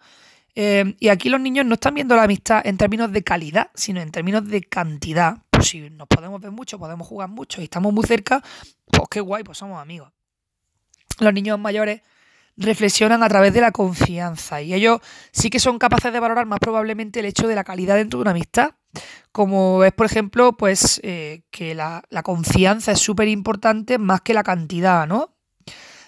eh, 0.55 0.97
y 0.99 1.08
aquí 1.08 1.29
los 1.29 1.41
niños 1.41 1.67
no 1.67 1.75
están 1.75 1.94
viendo 1.94 2.17
la 2.17 2.25
amistad 2.25 2.62
en 2.64 2.76
términos 2.76 3.12
de 3.12 3.23
calidad, 3.23 3.70
sino 3.75 4.00
en 4.00 4.11
términos 4.11 4.47
de 4.49 4.62
cantidad. 4.62 5.38
Pues 5.50 5.69
si 5.69 5.91
nos 5.91 6.08
podemos 6.08 6.41
ver 6.41 6.50
mucho, 6.50 6.79
podemos 6.79 7.06
jugar 7.06 7.29
mucho 7.29 7.61
y 7.61 7.64
estamos 7.64 7.93
muy 7.93 8.05
cerca, 8.05 8.43
pues 8.91 9.08
qué 9.11 9.20
guay, 9.20 9.44
pues 9.44 9.58
somos 9.58 9.81
amigos. 9.81 10.11
Los 11.19 11.32
niños 11.32 11.58
mayores 11.58 12.00
reflexionan 12.56 13.23
a 13.23 13.29
través 13.29 13.55
de 13.55 13.61
la 13.61 13.73
confianza 13.73 14.61
y 14.61 14.75
ellos 14.75 15.00
sí 15.32 15.50
que 15.50 15.58
son 15.58 15.79
capaces 15.79 16.12
de 16.12 16.20
valorar 16.20 16.47
más 16.47 16.58
probablemente 16.61 17.20
el 17.20 17.26
hecho 17.26 17.49
de 17.49 17.55
la 17.55 17.64
calidad 17.64 17.96
dentro 17.96 18.19
de 18.19 18.23
una 18.23 18.32
amistad, 18.32 18.73
como 19.32 19.85
es 19.85 19.93
por 19.93 20.06
ejemplo 20.06 20.56
pues 20.56 21.00
eh, 21.03 21.43
que 21.50 21.75
la, 21.75 22.03
la 22.11 22.23
confianza 22.23 22.93
es 22.93 23.00
súper 23.00 23.29
importante 23.29 23.99
más 23.99 24.20
que 24.20 24.35
la 24.35 24.43
cantidad, 24.43 25.06
¿no? 25.06 25.35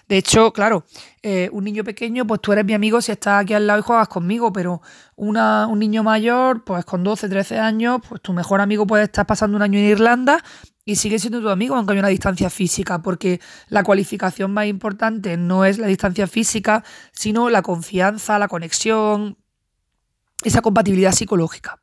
De 0.07 0.17
hecho, 0.17 0.51
claro, 0.51 0.85
eh, 1.21 1.49
un 1.53 1.63
niño 1.63 1.83
pequeño, 1.83 2.27
pues 2.27 2.41
tú 2.41 2.51
eres 2.51 2.65
mi 2.65 2.73
amigo 2.73 3.01
si 3.01 3.11
estás 3.11 3.41
aquí 3.41 3.53
al 3.53 3.65
lado 3.67 3.79
y 3.79 3.83
juegas 3.83 4.07
conmigo, 4.07 4.51
pero 4.51 4.81
una, 5.15 5.67
un 5.67 5.79
niño 5.79 6.03
mayor, 6.03 6.63
pues 6.63 6.83
con 6.85 7.03
12, 7.03 7.29
13 7.29 7.59
años, 7.59 8.01
pues 8.07 8.21
tu 8.21 8.33
mejor 8.33 8.59
amigo 8.61 8.85
puede 8.85 9.03
estar 9.03 9.25
pasando 9.25 9.55
un 9.55 9.63
año 9.63 9.79
en 9.79 9.85
Irlanda 9.85 10.43
y 10.85 10.97
sigue 10.97 11.19
siendo 11.19 11.41
tu 11.41 11.49
amigo 11.49 11.75
aunque 11.75 11.93
haya 11.93 12.01
una 12.01 12.09
distancia 12.09 12.49
física, 12.49 13.01
porque 13.01 13.39
la 13.69 13.83
cualificación 13.83 14.51
más 14.51 14.67
importante 14.67 15.37
no 15.37 15.65
es 15.65 15.77
la 15.77 15.87
distancia 15.87 16.27
física, 16.27 16.83
sino 17.11 17.49
la 17.49 17.61
confianza, 17.61 18.39
la 18.39 18.47
conexión, 18.47 19.37
esa 20.43 20.61
compatibilidad 20.61 21.13
psicológica. 21.13 21.82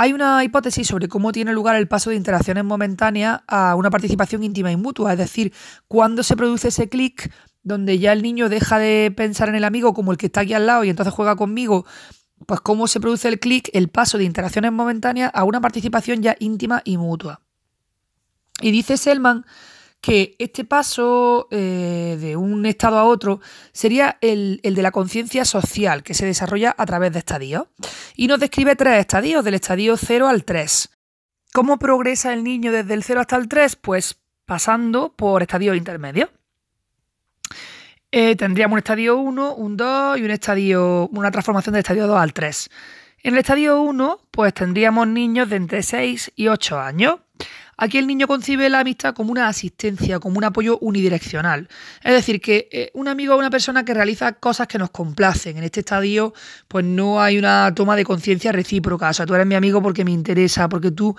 Hay 0.00 0.12
una 0.12 0.44
hipótesis 0.44 0.86
sobre 0.86 1.08
cómo 1.08 1.32
tiene 1.32 1.52
lugar 1.52 1.74
el 1.74 1.88
paso 1.88 2.10
de 2.10 2.14
interacciones 2.14 2.64
momentáneas 2.64 3.40
a 3.48 3.74
una 3.74 3.90
participación 3.90 4.44
íntima 4.44 4.70
y 4.70 4.76
mutua, 4.76 5.10
es 5.10 5.18
decir, 5.18 5.52
cuándo 5.88 6.22
se 6.22 6.36
produce 6.36 6.68
ese 6.68 6.88
clic 6.88 7.32
donde 7.64 7.98
ya 7.98 8.12
el 8.12 8.22
niño 8.22 8.48
deja 8.48 8.78
de 8.78 9.12
pensar 9.16 9.48
en 9.48 9.56
el 9.56 9.64
amigo 9.64 9.94
como 9.94 10.12
el 10.12 10.16
que 10.16 10.26
está 10.26 10.42
aquí 10.42 10.54
al 10.54 10.66
lado 10.66 10.84
y 10.84 10.90
entonces 10.90 11.12
juega 11.12 11.34
conmigo, 11.34 11.84
pues 12.46 12.60
cómo 12.60 12.86
se 12.86 13.00
produce 13.00 13.26
el 13.26 13.40
clic, 13.40 13.70
el 13.72 13.88
paso 13.88 14.18
de 14.18 14.24
interacciones 14.24 14.70
momentáneas 14.70 15.32
a 15.34 15.42
una 15.42 15.60
participación 15.60 16.22
ya 16.22 16.36
íntima 16.38 16.80
y 16.84 16.96
mutua. 16.96 17.40
Y 18.60 18.70
dice 18.70 18.98
Selman 18.98 19.46
que 20.00 20.36
este 20.38 20.64
paso 20.64 21.48
eh, 21.50 22.16
de 22.20 22.36
un 22.36 22.66
estado 22.66 22.98
a 22.98 23.04
otro 23.04 23.40
sería 23.72 24.18
el, 24.20 24.60
de 24.62 24.82
la 24.82 24.92
conciencia 24.92 25.44
social 25.44 26.02
que 26.02 26.14
se 26.14 26.26
desarrolla 26.26 26.74
a 26.76 26.86
través 26.86 27.12
de 27.12 27.18
estadios. 27.18 27.64
Y 28.14 28.28
nos 28.28 28.40
describe 28.40 28.76
tres 28.76 29.00
estadios, 29.00 29.44
del 29.44 29.54
estadio 29.54 29.96
0 29.96 30.28
al 30.28 30.44
3. 30.44 30.90
¿Cómo 31.52 31.78
progresa 31.78 32.32
el 32.32 32.44
niño 32.44 32.72
desde 32.72 32.94
el 32.94 33.02
0 33.02 33.20
hasta 33.20 33.36
el 33.36 33.48
3? 33.48 33.76
Pues 33.76 34.16
pasando 34.46 35.14
por 35.14 35.42
estadios 35.42 35.76
intermedios. 35.76 36.30
Eh, 38.10 38.36
tendríamos 38.36 38.74
un 38.74 38.78
estadio 38.78 39.16
1, 39.18 39.54
un 39.54 39.76
2 39.76 40.18
y 40.18 40.22
un 40.22 40.30
estadio, 40.30 41.08
una 41.08 41.30
transformación 41.30 41.74
del 41.74 41.80
estadio 41.80 42.06
2 42.06 42.18
al 42.18 42.32
3. 42.32 42.70
En 43.24 43.34
el 43.34 43.40
estadio 43.40 43.82
1, 43.82 44.20
pues 44.30 44.54
tendríamos 44.54 45.08
niños 45.08 45.50
de 45.50 45.56
entre 45.56 45.82
6 45.82 46.32
y 46.36 46.48
8 46.48 46.78
años. 46.78 47.16
Aquí 47.80 47.96
el 47.96 48.08
niño 48.08 48.26
concibe 48.26 48.68
la 48.68 48.80
amistad 48.80 49.14
como 49.14 49.30
una 49.30 49.46
asistencia, 49.46 50.18
como 50.18 50.38
un 50.38 50.44
apoyo 50.44 50.78
unidireccional. 50.80 51.68
Es 52.02 52.12
decir, 52.12 52.40
que 52.40 52.68
eh, 52.72 52.90
un 52.92 53.06
amigo 53.06 53.34
es 53.34 53.38
una 53.38 53.50
persona 53.50 53.84
que 53.84 53.94
realiza 53.94 54.32
cosas 54.32 54.66
que 54.66 54.78
nos 54.78 54.90
complacen. 54.90 55.58
En 55.58 55.62
este 55.62 55.80
estadio, 55.80 56.34
pues 56.66 56.84
no 56.84 57.22
hay 57.22 57.38
una 57.38 57.72
toma 57.76 57.94
de 57.94 58.04
conciencia 58.04 58.50
recíproca. 58.50 59.08
O 59.10 59.12
sea, 59.14 59.26
tú 59.26 59.34
eres 59.34 59.46
mi 59.46 59.54
amigo 59.54 59.80
porque 59.80 60.04
me 60.04 60.10
interesa, 60.10 60.68
porque 60.68 60.90
tú 60.90 61.14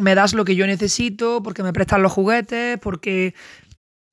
me 0.00 0.16
das 0.16 0.34
lo 0.34 0.44
que 0.44 0.56
yo 0.56 0.66
necesito, 0.66 1.44
porque 1.44 1.62
me 1.62 1.72
prestas 1.72 2.00
los 2.00 2.10
juguetes, 2.10 2.78
porque 2.80 3.34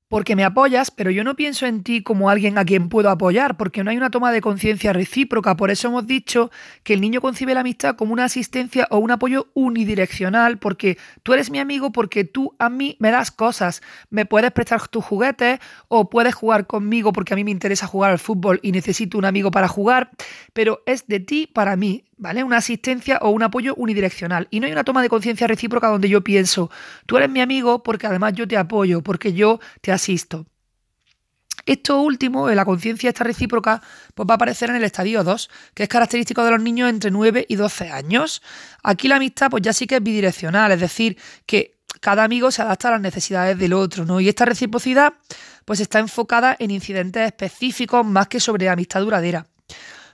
porque 0.08 0.36
me 0.36 0.44
apoyas, 0.44 0.90
pero 0.90 1.10
yo 1.10 1.22
no 1.22 1.36
pienso 1.36 1.66
en 1.66 1.82
ti 1.82 2.02
como 2.02 2.30
alguien 2.30 2.56
a 2.56 2.64
quien 2.64 2.88
puedo 2.88 3.10
apoyar, 3.10 3.56
porque 3.56 3.84
no 3.84 3.90
hay 3.90 3.96
una 3.96 4.10
toma 4.10 4.32
de 4.32 4.40
conciencia 4.40 4.92
recíproca. 4.92 5.56
Por 5.56 5.70
eso 5.70 5.88
hemos 5.88 6.06
dicho 6.06 6.50
que 6.82 6.94
el 6.94 7.00
niño 7.00 7.20
concibe 7.20 7.54
la 7.54 7.60
amistad 7.60 7.96
como 7.96 8.14
una 8.14 8.24
asistencia 8.24 8.88
o 8.90 8.98
un 8.98 9.10
apoyo 9.10 9.48
unidireccional, 9.54 10.58
porque 10.58 10.98
tú 11.22 11.34
eres 11.34 11.50
mi 11.50 11.58
amigo 11.58 11.92
porque 11.92 12.24
tú 12.24 12.54
a 12.58 12.70
mí 12.70 12.96
me 13.00 13.10
das 13.10 13.30
cosas. 13.30 13.82
Me 14.08 14.24
puedes 14.24 14.50
prestar 14.52 14.88
tus 14.88 15.04
juguetes 15.04 15.60
o 15.88 16.08
puedes 16.08 16.34
jugar 16.34 16.66
conmigo 16.66 17.12
porque 17.12 17.34
a 17.34 17.36
mí 17.36 17.44
me 17.44 17.50
interesa 17.50 17.86
jugar 17.86 18.10
al 18.10 18.18
fútbol 18.18 18.60
y 18.62 18.72
necesito 18.72 19.18
un 19.18 19.26
amigo 19.26 19.50
para 19.50 19.68
jugar, 19.68 20.10
pero 20.54 20.82
es 20.86 21.06
de 21.06 21.20
ti 21.20 21.46
para 21.46 21.76
mí. 21.76 22.07
¿Vale? 22.18 22.44
Una 22.44 22.58
asistencia 22.58 23.18
o 23.22 23.30
un 23.30 23.42
apoyo 23.42 23.74
unidireccional. 23.76 24.48
Y 24.50 24.60
no 24.60 24.66
hay 24.66 24.72
una 24.72 24.84
toma 24.84 25.02
de 25.02 25.08
conciencia 25.08 25.46
recíproca 25.46 25.88
donde 25.88 26.08
yo 26.08 26.22
pienso, 26.22 26.70
tú 27.06 27.16
eres 27.16 27.30
mi 27.30 27.40
amigo 27.40 27.82
porque 27.82 28.06
además 28.06 28.34
yo 28.34 28.46
te 28.46 28.56
apoyo, 28.56 29.02
porque 29.02 29.32
yo 29.32 29.60
te 29.80 29.92
asisto. 29.92 30.46
Esto 31.66 32.00
último, 32.00 32.48
la 32.48 32.64
conciencia 32.64 33.10
esta 33.10 33.24
recíproca, 33.24 33.82
pues 34.14 34.26
va 34.26 34.34
a 34.34 34.36
aparecer 34.36 34.70
en 34.70 34.76
el 34.76 34.84
estadio 34.84 35.22
2, 35.22 35.50
que 35.74 35.82
es 35.82 35.88
característico 35.88 36.42
de 36.42 36.52
los 36.52 36.62
niños 36.62 36.88
entre 36.88 37.10
9 37.10 37.44
y 37.46 37.56
12 37.56 37.90
años. 37.90 38.42
Aquí 38.82 39.06
la 39.06 39.16
amistad 39.16 39.50
pues 39.50 39.62
ya 39.62 39.74
sí 39.74 39.86
que 39.86 39.96
es 39.96 40.02
bidireccional, 40.02 40.72
es 40.72 40.80
decir, 40.80 41.18
que 41.44 41.78
cada 42.00 42.24
amigo 42.24 42.50
se 42.50 42.62
adapta 42.62 42.88
a 42.88 42.92
las 42.92 43.00
necesidades 43.02 43.58
del 43.58 43.74
otro, 43.74 44.06
¿no? 44.06 44.18
Y 44.18 44.28
esta 44.28 44.46
reciprocidad 44.46 45.12
pues 45.66 45.80
está 45.80 45.98
enfocada 45.98 46.56
en 46.58 46.70
incidentes 46.70 47.26
específicos 47.26 48.06
más 48.06 48.28
que 48.28 48.40
sobre 48.40 48.70
amistad 48.70 49.02
duradera. 49.02 49.46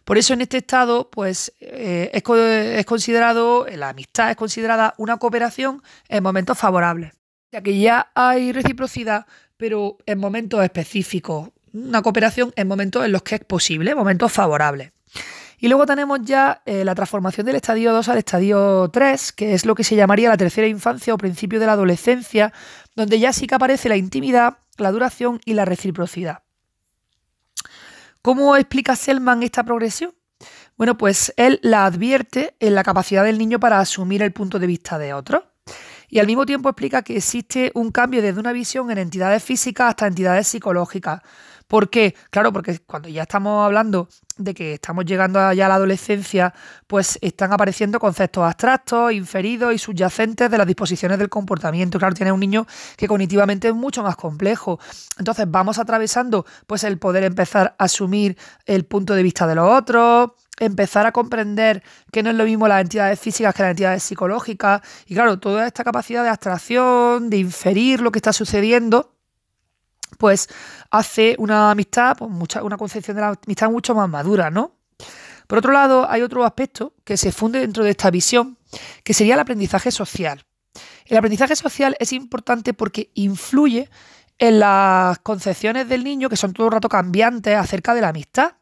Por 0.05 0.19
eso 0.19 0.35
en 0.35 0.43
este 0.43 0.59
estado, 0.59 1.09
pues 1.11 1.53
eh, 1.61 2.11
es, 2.13 2.85
considerado, 2.85 3.67
la 3.75 3.89
amistad 3.89 4.31
es 4.31 4.37
considerada 4.37 4.95
una 4.99 5.17
cooperación 5.17 5.83
en 6.09 6.23
momentos 6.23 6.59
favorables, 6.59 7.15
ya 7.51 7.63
que 7.63 7.79
ya 7.79 8.11
hay 8.15 8.53
reciprocidad, 8.53 9.27
pero 9.57 9.97
en 10.05 10.19
momentos 10.19 10.63
específicos, 10.63 11.51
una 11.73 12.03
cooperación 12.03 12.53
en 12.57 12.69
momentos 12.69 13.05
en 13.05 13.13
los 13.13 13.23
que 13.23 13.37
es 13.37 13.45
posible, 13.45 13.95
momentos 13.95 14.31
favorables. 14.31 14.93
Y 15.59 15.69
luego 15.69 15.87
tenemos 15.87 16.21
ya 16.23 16.61
eh, 16.67 16.85
la 16.85 16.95
transformación 16.95 17.47
del 17.47 17.57
estadio 17.57 17.93
2 17.93 18.09
al 18.11 18.19
estadio 18.19 18.91
3, 18.93 19.33
que 19.33 19.55
es 19.55 19.65
lo 19.65 19.75
que 19.75 19.85
se 19.85 19.97
llamaría 19.97 20.29
la 20.29 20.37
tercera 20.37 20.67
infancia 20.67 21.15
o 21.15 21.19
principio 21.19 21.59
de 21.59 21.67
la 21.67 21.73
adolescencia, 21.73 22.53
donde 22.95 23.19
ya 23.19 23.33
sí 23.33 23.47
que 23.47 23.55
aparece 23.55 23.89
la 23.89 23.97
intimidad, 23.97 24.59
la 24.77 24.93
duración 24.93 25.41
y 25.47 25.55
la 25.55 25.65
reciprocidad. 25.65 26.44
¿Cómo 28.25 28.57
explica 28.57 28.97
Selman 28.97 29.43
esta 29.43 29.65
progresión? 29.65 30.15
Bueno, 30.79 30.97
pues 30.97 31.35
él 31.37 31.61
la 31.63 31.85
advierte 31.85 32.57
en 32.59 32.75
la 32.75 32.83
capacidad 32.83 33.23
del 33.23 33.37
niño 33.37 33.61
para 33.61 33.81
asumir 33.81 34.23
el 34.23 34.33
punto 34.33 34.59
de 34.59 34.67
vista 34.67 34.97
de 34.97 35.13
otros. 35.13 35.43
Y 36.09 36.21
al 36.21 36.27
mismo 36.27 36.47
tiempo 36.47 36.71
explica 36.71 37.03
que 37.03 37.19
existe 37.19 37.71
un 37.75 37.91
cambio 37.91 38.23
desde 38.23 38.41
una 38.41 38.53
visión 38.53 38.91
en 38.91 38.97
entidades 38.97 39.45
físicas 39.45 39.91
hasta 39.91 40.07
entidades 40.07 40.49
psicológicas, 40.49 41.21
¿Por 41.75 41.91
qué? 41.91 42.15
Claro, 42.31 42.53
porque 42.53 42.79
cuando 42.87 43.09
ya 43.09 43.23
estamos 43.23 43.67
hablando 43.67 44.09
de 44.39 44.55
que 44.55 44.75
estamos 44.75 45.05
llegando 45.07 45.53
ya 45.53 45.67
a 45.67 45.69
la 45.69 45.75
adolescencia, 45.75 46.55
pues 46.87 47.19
están 47.21 47.53
apareciendo 47.53 47.99
conceptos 47.99 48.45
abstractos, 48.45 49.13
inferidos 49.13 49.75
y 49.75 49.79
subyacentes 49.79 50.49
de 50.49 50.57
las 50.57 50.69
disposiciones 50.69 51.19
del 51.19 51.29
comportamiento. 51.29 51.99
Claro, 51.99 52.15
tiene 52.15 52.31
un 52.31 52.39
niño 52.39 52.65
que 52.97 53.09
cognitivamente 53.09 53.67
es 53.67 53.75
mucho 53.75 54.05
más 54.05 54.15
complejo. 54.15 54.79
Entonces 55.19 55.47
vamos 55.49 55.81
atravesando 55.81 56.47
pues 56.69 56.85
el 56.85 57.01
poder 57.01 57.25
empezar 57.25 57.75
a 57.77 57.87
asumir 57.87 58.39
el 58.67 58.85
punto 58.85 59.17
de 59.17 59.25
vista 59.25 59.45
de 59.49 59.57
los 59.57 59.69
otros, 59.69 60.31
empezar 60.61 61.07
a 61.07 61.11
comprender 61.11 61.83
que 62.13 62.23
no 62.23 62.31
es 62.31 62.37
lo 62.37 62.45
mismo 62.45 62.69
las 62.69 62.83
entidades 62.83 63.19
físicas 63.19 63.53
que 63.53 63.63
las 63.63 63.71
entidades 63.73 64.05
psicológicas. 64.05 64.81
Y 65.07 65.15
claro, 65.15 65.41
toda 65.41 65.67
esta 65.67 65.83
capacidad 65.83 66.23
de 66.23 66.29
abstracción, 66.29 67.31
de 67.31 67.39
inferir 67.39 68.01
lo 68.01 68.13
que 68.13 68.21
está 68.21 68.33
sucediendo, 68.33 69.15
pues 70.15 70.49
hace 70.95 71.35
una 71.39 71.73
amistad, 71.73 72.17
pues 72.17 72.31
mucha, 72.31 72.63
una 72.63 72.77
concepción 72.77 73.17
de 73.17 73.23
la 73.23 73.37
amistad 73.45 73.69
mucho 73.69 73.97
más 73.97 74.09
madura, 74.09 74.49
¿no? 74.49 74.77
Por 75.49 75.59
otro 75.59 75.73
lado, 75.73 76.09
hay 76.09 76.23
otro 76.23 76.45
aspecto 76.45 76.95
que 77.03 77.17
se 77.17 77.33
funde 77.33 77.59
dentro 77.59 77.83
de 77.83 77.91
esta 77.91 78.13
visión, 78.13 78.59
que 79.03 79.13
sería 79.13 79.35
el 79.35 79.41
aprendizaje 79.41 79.91
social. 79.91 80.45
El 81.07 81.17
aprendizaje 81.17 81.57
social 81.57 81.97
es 81.99 82.13
importante 82.13 82.75
porque 82.75 83.11
influye 83.15 83.91
en 84.39 84.61
las 84.61 85.19
concepciones 85.19 85.89
del 85.89 86.05
niño, 86.05 86.29
que 86.29 86.37
son 86.37 86.53
todo 86.53 86.69
el 86.69 86.73
rato 86.73 86.89
cambiantes 86.89 87.57
acerca 87.57 87.93
de 87.93 88.01
la 88.01 88.11
amistad. 88.11 88.53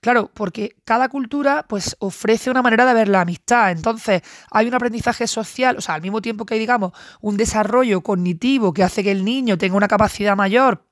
Claro, 0.00 0.32
porque 0.34 0.76
cada 0.84 1.08
cultura 1.08 1.64
pues 1.68 1.96
ofrece 2.00 2.50
una 2.50 2.62
manera 2.62 2.86
de 2.86 2.94
ver 2.94 3.08
la 3.08 3.20
amistad. 3.20 3.70
Entonces, 3.70 4.22
hay 4.50 4.66
un 4.66 4.74
aprendizaje 4.74 5.28
social, 5.28 5.76
o 5.78 5.80
sea, 5.80 5.94
al 5.94 6.02
mismo 6.02 6.20
tiempo 6.22 6.44
que 6.44 6.54
hay, 6.54 6.60
digamos, 6.60 6.92
un 7.20 7.36
desarrollo 7.36 8.00
cognitivo 8.00 8.72
que 8.72 8.82
hace 8.82 9.04
que 9.04 9.12
el 9.12 9.24
niño 9.24 9.58
tenga 9.58 9.76
una 9.76 9.88
capacidad 9.88 10.36
mayor 10.36 10.87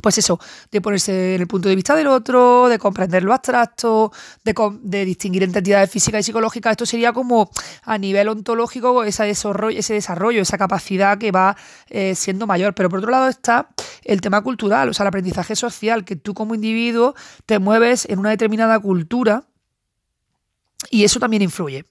pues 0.00 0.18
eso, 0.18 0.38
de 0.70 0.80
ponerse 0.80 1.34
en 1.34 1.40
el 1.40 1.46
punto 1.46 1.68
de 1.68 1.76
vista 1.76 1.94
del 1.94 2.06
otro, 2.06 2.68
de 2.68 2.78
comprender 2.78 3.22
lo 3.24 3.32
abstracto, 3.32 4.12
de, 4.44 5.04
distinguir 5.04 5.42
entre 5.42 5.58
entidades 5.58 5.90
físicas 5.90 6.20
y 6.20 6.24
psicológicas. 6.24 6.72
Esto 6.72 6.86
sería 6.86 7.12
como 7.12 7.50
a 7.82 7.98
nivel 7.98 8.28
ontológico 8.28 9.04
ese 9.04 9.24
desarrollo, 9.24 9.78
ese 9.78 9.94
desarrollo 9.94 10.42
esa 10.42 10.58
capacidad 10.58 11.18
que 11.18 11.32
va 11.32 11.56
eh, 11.88 12.14
siendo 12.14 12.46
mayor. 12.46 12.74
Pero 12.74 12.88
por 12.88 13.00
otro 13.00 13.10
lado 13.10 13.28
está 13.28 13.68
el 14.04 14.20
tema 14.20 14.40
cultural, 14.42 14.88
o 14.88 14.94
sea, 14.94 15.04
el 15.04 15.08
aprendizaje 15.08 15.56
social, 15.56 16.04
que 16.04 16.16
tú 16.16 16.34
como 16.34 16.54
individuo 16.54 17.14
te 17.46 17.58
mueves 17.58 18.06
en 18.08 18.18
una 18.18 18.30
determinada 18.30 18.78
cultura 18.78 19.44
y 20.90 21.04
eso 21.04 21.18
también 21.18 21.42
influye. 21.42 21.84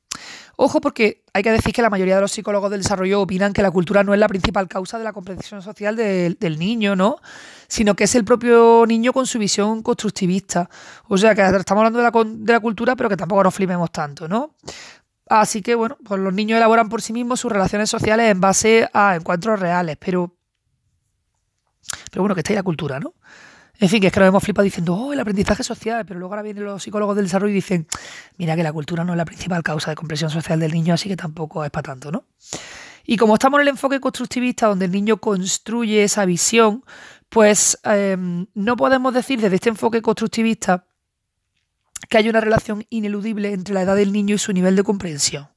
Ojo 0.55 0.81
porque 0.81 1.23
hay 1.33 1.43
que 1.43 1.51
decir 1.51 1.71
que 1.71 1.83
la 1.83 1.91
mayoría 1.91 2.15
de 2.15 2.21
los 2.21 2.31
psicólogos 2.31 2.71
del 2.71 2.81
desarrollo 2.81 3.21
opinan 3.21 3.53
que 3.53 3.61
la 3.61 3.69
cultura 3.69 4.03
no 4.03 4.13
es 4.13 4.19
la 4.19 4.27
principal 4.27 4.67
causa 4.67 4.97
de 4.97 5.03
la 5.03 5.13
comprensión 5.13 5.61
social 5.61 5.95
del, 5.95 6.57
niño, 6.57 6.95
¿no? 6.95 7.17
Sino 7.67 7.95
que 7.95 8.05
es 8.05 8.15
el 8.15 8.23
propio 8.23 8.85
niño 8.87 9.11
con 9.13 9.25
su 9.25 9.39
visión 9.39 9.83
constructivista. 9.83 10.69
O 11.07 11.17
sea 11.17 11.35
que 11.35 11.41
estamos 11.41 11.85
hablando 11.85 11.99
de 11.99 12.03
la, 12.03 12.23
de 12.25 12.53
la 12.53 12.59
cultura, 12.59 12.95
pero 12.95 13.09
que 13.09 13.17
tampoco 13.17 13.43
nos 13.43 13.53
flipemos 13.53 13.91
tanto, 13.91 14.27
¿no? 14.27 14.55
Así 15.29 15.61
que 15.61 15.75
bueno, 15.75 15.97
pues 16.03 16.19
los 16.21 16.33
niños 16.33 16.57
elaboran 16.57 16.89
por 16.89 17.01
sí 17.01 17.13
mismos 17.13 17.39
sus 17.39 17.51
relaciones 17.51 17.89
sociales 17.89 18.31
en 18.31 18.39
base 18.39 18.89
a 18.93 19.15
encuentros 19.15 19.59
reales, 19.59 19.97
pero, 19.99 20.33
pero 22.11 22.23
bueno, 22.23 22.33
que 22.33 22.41
está 22.41 22.53
ahí 22.53 22.55
la 22.55 22.63
cultura, 22.63 22.99
¿no? 22.99 23.13
En 23.79 23.89
fin, 23.89 24.01
que 24.01 24.07
es 24.07 24.13
que 24.13 24.19
nos 24.19 24.29
hemos 24.29 24.43
flipado 24.43 24.63
diciendo, 24.63 24.95
oh, 24.95 25.13
el 25.13 25.19
aprendizaje 25.19 25.63
social, 25.63 26.03
pero 26.05 26.19
luego 26.19 26.33
ahora 26.33 26.41
vienen 26.41 26.63
los 26.63 26.81
psicólogos 26.81 27.15
del 27.15 27.25
desarrollo 27.25 27.51
y 27.51 27.55
dicen, 27.55 27.87
mira 28.37 28.55
que 28.55 28.63
la 28.63 28.73
cultura 28.73 29.03
no 29.03 29.13
es 29.13 29.17
la 29.17 29.25
principal 29.25 29.61
causa 29.61 29.91
de 29.91 29.95
comprensión 29.95 30.31
social 30.31 30.59
del 30.59 30.71
niño, 30.71 30.95
así 30.95 31.09
que 31.09 31.15
tampoco 31.15 31.63
es 31.63 31.69
para 31.69 31.83
tanto, 31.83 32.11
¿no? 32.11 32.25
Y 33.05 33.17
como 33.17 33.35
estamos 33.35 33.59
en 33.59 33.61
el 33.61 33.67
enfoque 33.69 33.99
constructivista, 33.99 34.67
donde 34.67 34.85
el 34.85 34.91
niño 34.91 35.17
construye 35.17 36.03
esa 36.03 36.25
visión, 36.25 36.83
pues 37.29 37.77
em, 37.83 38.47
no 38.53 38.75
podemos 38.75 39.13
decir 39.13 39.41
desde 39.41 39.55
este 39.55 39.69
enfoque 39.69 40.01
constructivista 40.01 40.87
que 42.09 42.17
hay 42.17 42.29
una 42.29 42.41
relación 42.41 42.85
ineludible 42.89 43.51
entre 43.53 43.73
la 43.73 43.81
edad 43.81 43.95
del 43.95 44.13
niño 44.13 44.35
y 44.35 44.39
su 44.39 44.53
nivel 44.53 44.75
de 44.75 44.83
comprensión. 44.83 45.49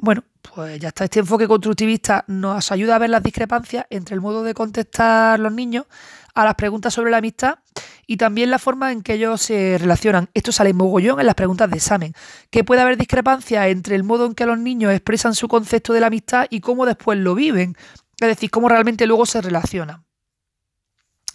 Bueno, 0.00 0.24
pues 0.42 0.78
ya 0.78 0.88
está, 0.88 1.04
este 1.04 1.20
enfoque 1.20 1.48
constructivista 1.48 2.24
nos 2.28 2.70
ayuda 2.70 2.96
a 2.96 2.98
ver 2.98 3.10
las 3.10 3.22
discrepancias 3.22 3.86
entre 3.90 4.14
el 4.14 4.20
modo 4.20 4.44
de 4.44 4.54
contestar 4.54 5.40
los 5.40 5.52
niños 5.52 5.86
a 6.34 6.44
las 6.44 6.54
preguntas 6.54 6.94
sobre 6.94 7.10
la 7.10 7.18
amistad 7.18 7.58
y 8.06 8.16
también 8.16 8.50
la 8.50 8.58
forma 8.60 8.92
en 8.92 9.02
que 9.02 9.14
ellos 9.14 9.42
se 9.42 9.76
relacionan. 9.78 10.30
Esto 10.34 10.52
sale 10.52 10.72
mogollón 10.72 11.18
en 11.18 11.26
las 11.26 11.34
preguntas 11.34 11.68
de 11.68 11.76
examen, 11.76 12.14
que 12.50 12.64
puede 12.64 12.80
haber 12.80 12.96
discrepancia 12.96 13.68
entre 13.68 13.96
el 13.96 14.04
modo 14.04 14.26
en 14.26 14.34
que 14.34 14.46
los 14.46 14.58
niños 14.58 14.92
expresan 14.92 15.34
su 15.34 15.48
concepto 15.48 15.92
de 15.92 16.00
la 16.00 16.06
amistad 16.06 16.46
y 16.48 16.60
cómo 16.60 16.86
después 16.86 17.18
lo 17.18 17.34
viven, 17.34 17.76
es 18.20 18.28
decir, 18.28 18.50
cómo 18.50 18.68
realmente 18.68 19.06
luego 19.06 19.26
se 19.26 19.40
relacionan. 19.40 20.07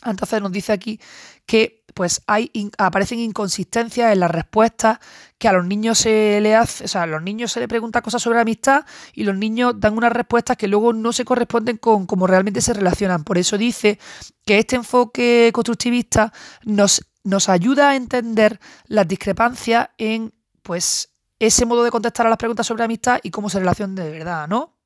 Entonces 0.06 0.42
nos 0.42 0.52
dice 0.52 0.72
aquí 0.74 1.00
que 1.46 1.84
pues 1.94 2.24
hay 2.28 2.52
aparecen 2.78 3.20
inconsistencias 3.20 4.12
en 4.12 4.20
las 4.20 4.32
respuestas 4.32 5.00
que 5.38 5.48
a 5.48 5.54
los 5.54 5.66
niños 5.66 6.00
se 6.00 6.40
le 6.42 6.56
hace, 6.56 6.86
o 6.86 6.88
sea, 6.88 7.04
a 7.04 7.08
los 7.08 7.22
niños 7.22 7.52
se 7.52 7.60
le 7.60 7.68
pregunta 7.68 8.02
cosas 8.02 8.22
sobre 8.22 8.40
amistad 8.40 8.86
y 9.14 9.24
los 9.24 9.36
niños 9.36 9.80
dan 9.80 9.96
unas 9.96 10.12
respuestas 10.12 10.58
que 10.58 10.68
luego 10.68 10.94
no 10.94 11.14
se 11.14 11.26
corresponden 11.26 11.78
con 11.78 12.06
cómo 12.06 12.28
realmente 12.28 12.62
se 12.62 12.74
relacionan. 12.74 13.24
Por 13.24 13.38
eso 13.38 13.58
dice 13.58 14.00
que 14.46 14.60
este 14.60 14.76
enfoque 14.76 15.52
constructivista 15.54 16.34
nos, 16.64 17.06
nos 17.24 17.50
ayuda 17.50 17.92
a 17.92 17.96
entender 17.96 18.60
las 18.88 19.08
discrepancias 19.08 19.90
en 19.98 20.34
pues 20.64 21.10
ese 21.40 21.66
modo 21.66 21.84
de 21.84 21.92
contestar 21.92 22.26
a 22.26 22.30
las 22.30 22.38
preguntas 22.38 22.66
sobre 22.66 22.84
amistad 22.84 23.20
y 23.22 23.30
cómo 23.30 23.50
se 23.50 23.60
relacionan 23.60 23.96
de 23.96 24.10
verdad, 24.10 24.48
¿no? 24.48 24.78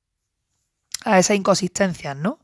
A 1.06 1.20
esas 1.20 1.38
inconsistencias, 1.38 2.18
¿no? 2.18 2.40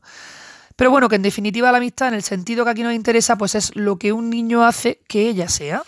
Pero 0.76 0.90
bueno, 0.90 1.08
que 1.08 1.16
en 1.16 1.22
definitiva 1.22 1.70
la 1.70 1.78
amistad, 1.78 2.08
en 2.08 2.14
el 2.14 2.22
sentido 2.22 2.64
que 2.64 2.70
aquí 2.70 2.82
nos 2.82 2.94
interesa, 2.94 3.36
pues 3.36 3.54
es 3.54 3.74
lo 3.76 3.96
que 3.96 4.12
un 4.12 4.30
niño 4.30 4.64
hace 4.64 5.00
que 5.06 5.28
ella 5.28 5.48
sea. 5.48 5.82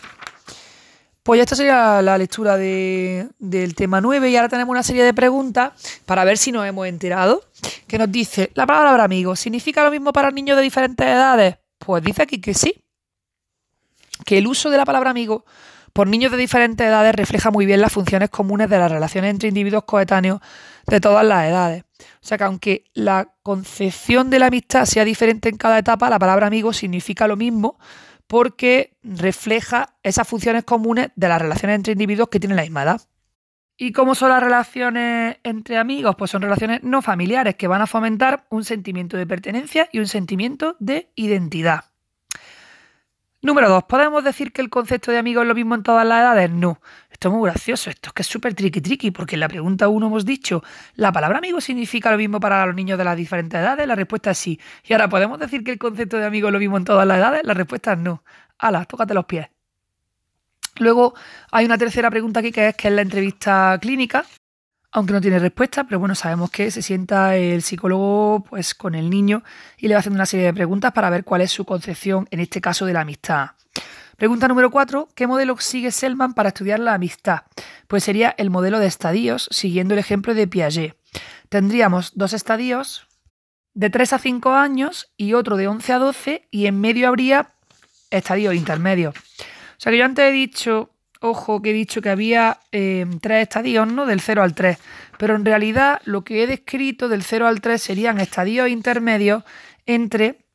Pues 1.23 1.41
esta 1.41 1.57
sería 1.57 2.01
la 2.01 2.17
lectura 2.17 2.55
del 2.55 3.75
tema 3.75 3.99
9 3.99 4.29
y 4.29 4.37
ahora 4.37 4.47
tenemos 4.47 4.71
una 4.71 4.81
serie 4.81 5.03
de 5.03 5.13
preguntas 5.13 5.73
para 6.05 6.23
ver 6.23 6.37
si 6.37 6.53
nos 6.53 6.65
hemos 6.65 6.87
enterado. 6.87 7.43
Que 7.85 7.97
nos 7.97 8.09
dice, 8.09 8.51
la 8.53 8.65
palabra 8.65 9.03
amigo, 9.03 9.35
¿significa 9.35 9.83
lo 9.83 9.91
mismo 9.91 10.13
para 10.13 10.31
niños 10.31 10.55
de 10.55 10.63
diferentes 10.63 11.05
edades? 11.05 11.57
Pues 11.79 12.01
dice 12.01 12.23
aquí 12.23 12.39
que 12.39 12.53
sí. 12.53 12.81
Que 14.25 14.37
el 14.37 14.47
uso 14.47 14.69
de 14.69 14.77
la 14.77 14.85
palabra 14.85 15.09
amigo 15.09 15.43
por 15.91 16.07
niños 16.07 16.31
de 16.31 16.37
diferentes 16.37 16.87
edades 16.87 17.13
refleja 17.13 17.51
muy 17.51 17.65
bien 17.65 17.81
las 17.81 17.91
funciones 17.91 18.29
comunes 18.29 18.69
de 18.69 18.77
las 18.77 18.89
relaciones 18.89 19.31
entre 19.31 19.49
individuos 19.49 19.83
coetáneos 19.83 20.39
de 20.85 21.01
todas 21.01 21.25
las 21.25 21.45
edades. 21.45 21.83
O 21.99 22.25
sea 22.27 22.37
que 22.37 22.43
aunque 22.43 22.83
la 22.93 23.33
concepción 23.43 24.29
de 24.29 24.39
la 24.39 24.47
amistad 24.47 24.85
sea 24.85 25.05
diferente 25.05 25.49
en 25.49 25.57
cada 25.57 25.79
etapa, 25.79 26.09
la 26.09 26.19
palabra 26.19 26.47
amigo 26.47 26.73
significa 26.73 27.27
lo 27.27 27.35
mismo 27.35 27.79
porque 28.27 28.97
refleja 29.03 29.95
esas 30.03 30.27
funciones 30.27 30.63
comunes 30.63 31.09
de 31.15 31.27
las 31.29 31.41
relaciones 31.41 31.75
entre 31.75 31.93
individuos 31.93 32.29
que 32.29 32.39
tienen 32.39 32.57
la 32.57 32.63
misma 32.63 32.83
edad. 32.83 33.01
¿Y 33.77 33.91
cómo 33.91 34.15
son 34.15 34.29
las 34.29 34.41
relaciones 34.41 35.37
entre 35.43 35.77
amigos? 35.77 36.15
Pues 36.17 36.31
son 36.31 36.41
relaciones 36.41 36.81
no 36.81 37.03
familiares 37.03 37.55
que 37.55 37.67
van 37.67 37.81
a 37.81 37.87
fomentar 37.87 38.47
un 38.49 38.65
sentimiento 38.65 39.17
de 39.17 39.27
pertenencia 39.27 39.87
y 39.91 39.99
un 39.99 40.07
sentimiento 40.07 40.75
de 40.79 41.11
identidad. 41.15 41.85
Número 43.43 43.69
dos, 43.69 43.83
¿podemos 43.83 44.23
decir 44.23 44.51
que 44.51 44.61
el 44.61 44.71
concepto 44.71 45.11
de 45.11 45.19
amigo 45.19 45.43
es 45.43 45.47
lo 45.47 45.53
mismo 45.53 45.75
en 45.75 45.83
todas 45.83 46.07
las 46.07 46.21
edades? 46.21 46.49
No. 46.49 46.81
Esto 47.17 47.29
es 47.29 47.33
muy 47.33 47.49
gracioso, 47.49 47.89
esto 47.89 48.09
es 48.09 48.13
que 48.13 48.21
es 48.21 48.27
súper 48.27 48.53
tricky 48.53 48.79
tricky, 48.79 49.09
porque 49.09 49.37
en 49.37 49.39
la 49.39 49.47
pregunta 49.47 49.87
1 49.87 50.05
hemos 50.05 50.23
dicho, 50.23 50.63
¿la 50.93 51.11
palabra 51.11 51.39
amigo 51.39 51.59
significa 51.59 52.11
lo 52.11 52.17
mismo 52.19 52.39
para 52.39 52.63
los 52.67 52.75
niños 52.75 52.95
de 52.95 53.03
las 53.03 53.17
diferentes 53.17 53.59
edades? 53.59 53.87
La 53.87 53.95
respuesta 53.95 54.29
es 54.29 54.37
sí. 54.37 54.59
Y 54.83 54.93
ahora, 54.93 55.09
¿podemos 55.09 55.39
decir 55.39 55.63
que 55.63 55.71
el 55.71 55.79
concepto 55.79 56.17
de 56.17 56.27
amigo 56.27 56.49
es 56.49 56.53
lo 56.53 56.59
mismo 56.59 56.77
en 56.77 56.85
todas 56.85 57.07
las 57.07 57.17
edades? 57.17 57.41
La 57.43 57.55
respuesta 57.55 57.93
es 57.93 57.97
no. 57.97 58.23
Ala, 58.59 58.85
tócate 58.85 59.15
los 59.15 59.25
pies. 59.25 59.47
Luego 60.75 61.15
hay 61.51 61.65
una 61.65 61.79
tercera 61.79 62.11
pregunta 62.11 62.39
aquí 62.41 62.51
que 62.51 62.67
es 62.67 62.75
¿qué 62.75 62.89
es 62.89 62.93
la 62.93 63.01
entrevista 63.01 63.79
clínica? 63.81 64.23
Aunque 64.91 65.13
no 65.13 65.19
tiene 65.19 65.39
respuesta, 65.39 65.85
pero 65.85 65.97
bueno, 65.97 66.13
sabemos 66.13 66.51
que 66.51 66.69
se 66.69 66.83
sienta 66.83 67.35
el 67.35 67.63
psicólogo 67.63 68.43
pues 68.47 68.75
con 68.75 68.93
el 68.93 69.09
niño 69.09 69.41
y 69.79 69.87
le 69.87 69.95
va 69.95 70.01
haciendo 70.01 70.17
una 70.17 70.27
serie 70.27 70.45
de 70.45 70.53
preguntas 70.53 70.91
para 70.91 71.09
ver 71.09 71.23
cuál 71.23 71.41
es 71.41 71.49
su 71.49 71.65
concepción, 71.65 72.27
en 72.29 72.41
este 72.41 72.61
caso, 72.61 72.85
de 72.85 72.93
la 72.93 73.01
amistad. 73.01 73.49
Pregunta 74.17 74.47
número 74.47 74.71
4. 74.71 75.09
¿Qué 75.13 75.27
modelo 75.27 75.55
sigue 75.59 75.91
Selman 75.91 76.33
para 76.33 76.49
estudiar 76.49 76.79
la 76.79 76.95
amistad? 76.95 77.41
Pues 77.87 78.03
sería 78.03 78.33
el 78.39 78.49
modelo 78.49 78.79
de 78.79 78.87
estadios, 78.87 79.47
siguiendo 79.51 79.93
el 79.93 79.99
ejemplo 79.99 80.33
de 80.33 80.47
Piaget. 80.47 80.97
Tendríamos 81.49 82.13
dos 82.15 82.33
estadios 82.33 83.07
de 83.75 83.91
3 83.91 84.13
a 84.13 84.17
5 84.17 84.53
años 84.53 85.13
y 85.17 85.33
otro 85.33 85.55
de 85.55 85.67
11 85.67 85.93
a 85.93 85.99
12 85.99 86.47
y 86.49 86.65
en 86.65 86.81
medio 86.81 87.07
habría 87.07 87.53
estadios 88.09 88.55
intermedios. 88.55 89.13
O 89.15 89.77
sea 89.77 89.91
que 89.91 89.99
yo 89.99 90.05
antes 90.05 90.25
he 90.25 90.31
dicho, 90.31 90.89
ojo, 91.21 91.61
que 91.61 91.69
he 91.69 91.73
dicho 91.73 92.01
que 92.01 92.09
había 92.09 92.59
em, 92.71 93.19
tres 93.19 93.43
estadios, 93.43 93.87
¿no? 93.87 94.07
Del 94.07 94.19
0 94.19 94.41
al 94.41 94.55
3. 94.55 94.79
Pero 95.19 95.35
en 95.35 95.45
realidad 95.45 96.01
lo 96.05 96.23
que 96.23 96.41
he 96.41 96.47
descrito 96.47 97.07
del 97.07 97.21
0 97.21 97.47
al 97.47 97.61
3 97.61 97.79
serían 97.79 98.19
estadios 98.19 98.67
intermedios 98.67 99.43
entre 99.85 100.46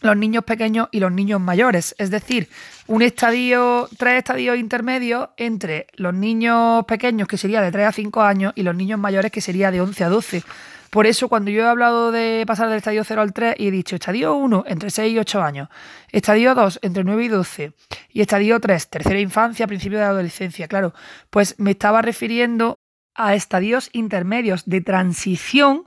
los 0.00 0.16
niños 0.16 0.44
pequeños 0.44 0.88
y 0.92 1.00
los 1.00 1.12
niños 1.12 1.40
mayores. 1.40 1.94
Es 1.98 2.10
decir, 2.10 2.48
un 2.86 3.02
estadio, 3.02 3.88
tres 3.96 4.18
estadios 4.18 4.58
intermedios 4.58 5.30
entre 5.36 5.86
los 5.94 6.14
niños 6.14 6.84
pequeños, 6.86 7.28
que 7.28 7.36
sería 7.36 7.60
de 7.60 7.72
3 7.72 7.86
a 7.86 7.92
5 7.92 8.22
años, 8.22 8.52
y 8.56 8.62
los 8.62 8.74
niños 8.74 8.98
mayores, 8.98 9.32
que 9.32 9.40
sería 9.40 9.70
de 9.70 9.80
11 9.80 10.04
a 10.04 10.08
12. 10.08 10.42
Por 10.90 11.06
eso, 11.06 11.28
cuando 11.28 11.50
yo 11.50 11.62
he 11.62 11.66
hablado 11.66 12.12
de 12.12 12.44
pasar 12.46 12.68
del 12.68 12.78
estadio 12.78 13.04
0 13.04 13.20
al 13.20 13.32
3 13.32 13.56
y 13.58 13.68
he 13.68 13.70
dicho 13.70 13.96
estadio 13.96 14.34
1 14.34 14.64
entre 14.68 14.90
6 14.90 15.12
y 15.12 15.18
8 15.18 15.42
años, 15.42 15.68
estadio 16.10 16.54
2 16.54 16.78
entre 16.82 17.04
9 17.04 17.24
y 17.24 17.28
12 17.28 17.72
y 18.10 18.20
estadio 18.22 18.58
3, 18.58 18.88
tercera 18.88 19.20
infancia, 19.20 19.66
principio 19.66 19.98
de 19.98 20.04
adolescencia, 20.04 20.66
claro, 20.66 20.94
pues 21.28 21.56
me 21.58 21.72
estaba 21.72 22.00
refiriendo 22.00 22.78
a 23.14 23.34
estadios 23.34 23.90
intermedios 23.92 24.64
de 24.64 24.80
transición 24.80 25.84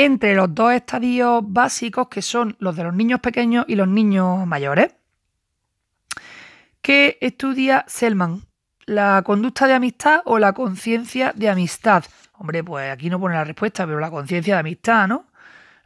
entre 0.00 0.36
los 0.36 0.54
dos 0.54 0.72
estadios 0.72 1.42
básicos 1.44 2.06
que 2.06 2.22
son 2.22 2.56
los 2.60 2.76
de 2.76 2.84
los 2.84 2.94
niños 2.94 3.18
pequeños 3.18 3.64
y 3.66 3.74
los 3.74 3.88
niños 3.88 4.46
mayores. 4.46 4.94
¿Qué 6.80 7.18
estudia 7.20 7.84
Selman? 7.88 8.44
¿La 8.86 9.22
conducta 9.22 9.66
de 9.66 9.72
amistad 9.74 10.22
o 10.24 10.38
la 10.38 10.52
conciencia 10.52 11.32
de 11.34 11.48
amistad? 11.48 12.04
Hombre, 12.34 12.62
pues 12.62 12.92
aquí 12.92 13.10
no 13.10 13.18
pone 13.18 13.34
la 13.34 13.42
respuesta, 13.42 13.86
pero 13.86 13.98
la 13.98 14.08
conciencia 14.08 14.54
de 14.54 14.60
amistad, 14.60 15.08
¿no? 15.08 15.32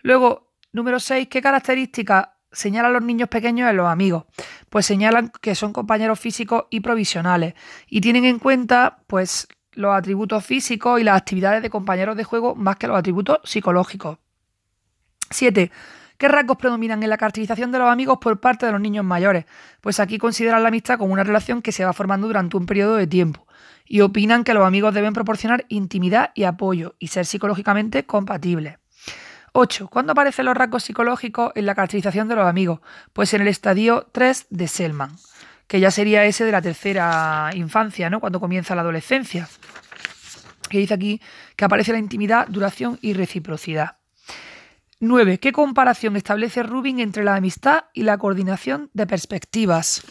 Luego, 0.02 0.52
número 0.72 1.00
6, 1.00 1.28
¿qué 1.28 1.40
características 1.40 2.28
señalan 2.50 2.92
los 2.92 3.02
niños 3.02 3.30
pequeños 3.30 3.70
en 3.70 3.78
los 3.78 3.88
amigos? 3.88 4.26
Pues 4.68 4.84
señalan 4.84 5.32
que 5.40 5.54
son 5.54 5.72
compañeros 5.72 6.20
físicos 6.20 6.64
y 6.68 6.80
provisionales 6.80 7.54
y 7.88 8.02
tienen 8.02 8.26
en 8.26 8.38
cuenta, 8.38 8.98
pues, 9.06 9.48
los 9.72 9.94
atributos 9.94 10.44
físicos 10.44 11.00
y 11.00 11.04
las 11.04 11.16
actividades 11.16 11.62
de 11.62 11.70
compañeros 11.70 12.16
de 12.16 12.24
juego 12.24 12.54
más 12.54 12.76
que 12.76 12.86
los 12.86 12.98
atributos 12.98 13.38
psicológicos. 13.44 14.18
7. 15.30 15.70
¿Qué 16.18 16.28
rasgos 16.28 16.56
predominan 16.56 17.02
en 17.02 17.10
la 17.10 17.16
caracterización 17.16 17.72
de 17.72 17.78
los 17.78 17.90
amigos 17.90 18.18
por 18.20 18.38
parte 18.38 18.66
de 18.66 18.72
los 18.72 18.80
niños 18.80 19.04
mayores? 19.04 19.44
Pues 19.80 19.98
aquí 19.98 20.18
consideran 20.18 20.62
la 20.62 20.68
amistad 20.68 20.98
como 20.98 21.12
una 21.12 21.24
relación 21.24 21.62
que 21.62 21.72
se 21.72 21.84
va 21.84 21.92
formando 21.92 22.28
durante 22.28 22.56
un 22.56 22.66
periodo 22.66 22.96
de 22.96 23.06
tiempo 23.06 23.46
y 23.86 24.02
opinan 24.02 24.44
que 24.44 24.54
los 24.54 24.64
amigos 24.64 24.94
deben 24.94 25.14
proporcionar 25.14 25.64
intimidad 25.68 26.30
y 26.34 26.44
apoyo 26.44 26.94
y 26.98 27.08
ser 27.08 27.26
psicológicamente 27.26 28.06
compatibles. 28.06 28.78
8. 29.52 29.88
¿Cuándo 29.88 30.12
aparecen 30.12 30.46
los 30.46 30.56
rasgos 30.56 30.84
psicológicos 30.84 31.52
en 31.54 31.66
la 31.66 31.74
caracterización 31.74 32.28
de 32.28 32.36
los 32.36 32.46
amigos? 32.46 32.80
Pues 33.12 33.34
en 33.34 33.42
el 33.42 33.48
estadio 33.48 34.06
3 34.12 34.46
de 34.48 34.68
Selman, 34.68 35.10
que 35.72 35.80
ya 35.80 35.90
sería 35.90 36.26
ese 36.26 36.44
de 36.44 36.52
la 36.52 36.60
tercera 36.60 37.48
infancia, 37.54 38.10
¿no? 38.10 38.20
Cuando 38.20 38.38
comienza 38.38 38.74
la 38.74 38.82
adolescencia. 38.82 39.48
Que 40.68 40.76
dice 40.76 40.92
aquí 40.92 41.18
que 41.56 41.64
aparece 41.64 41.92
la 41.92 41.98
intimidad, 41.98 42.46
duración 42.46 42.98
y 43.00 43.14
reciprocidad. 43.14 43.96
9. 45.00 45.38
¿Qué 45.38 45.50
comparación 45.50 46.14
establece 46.16 46.62
Rubin 46.62 47.00
entre 47.00 47.24
la 47.24 47.36
amistad 47.36 47.84
y 47.94 48.02
la 48.02 48.18
coordinación 48.18 48.90
de 48.92 49.06
perspectivas? 49.06 50.02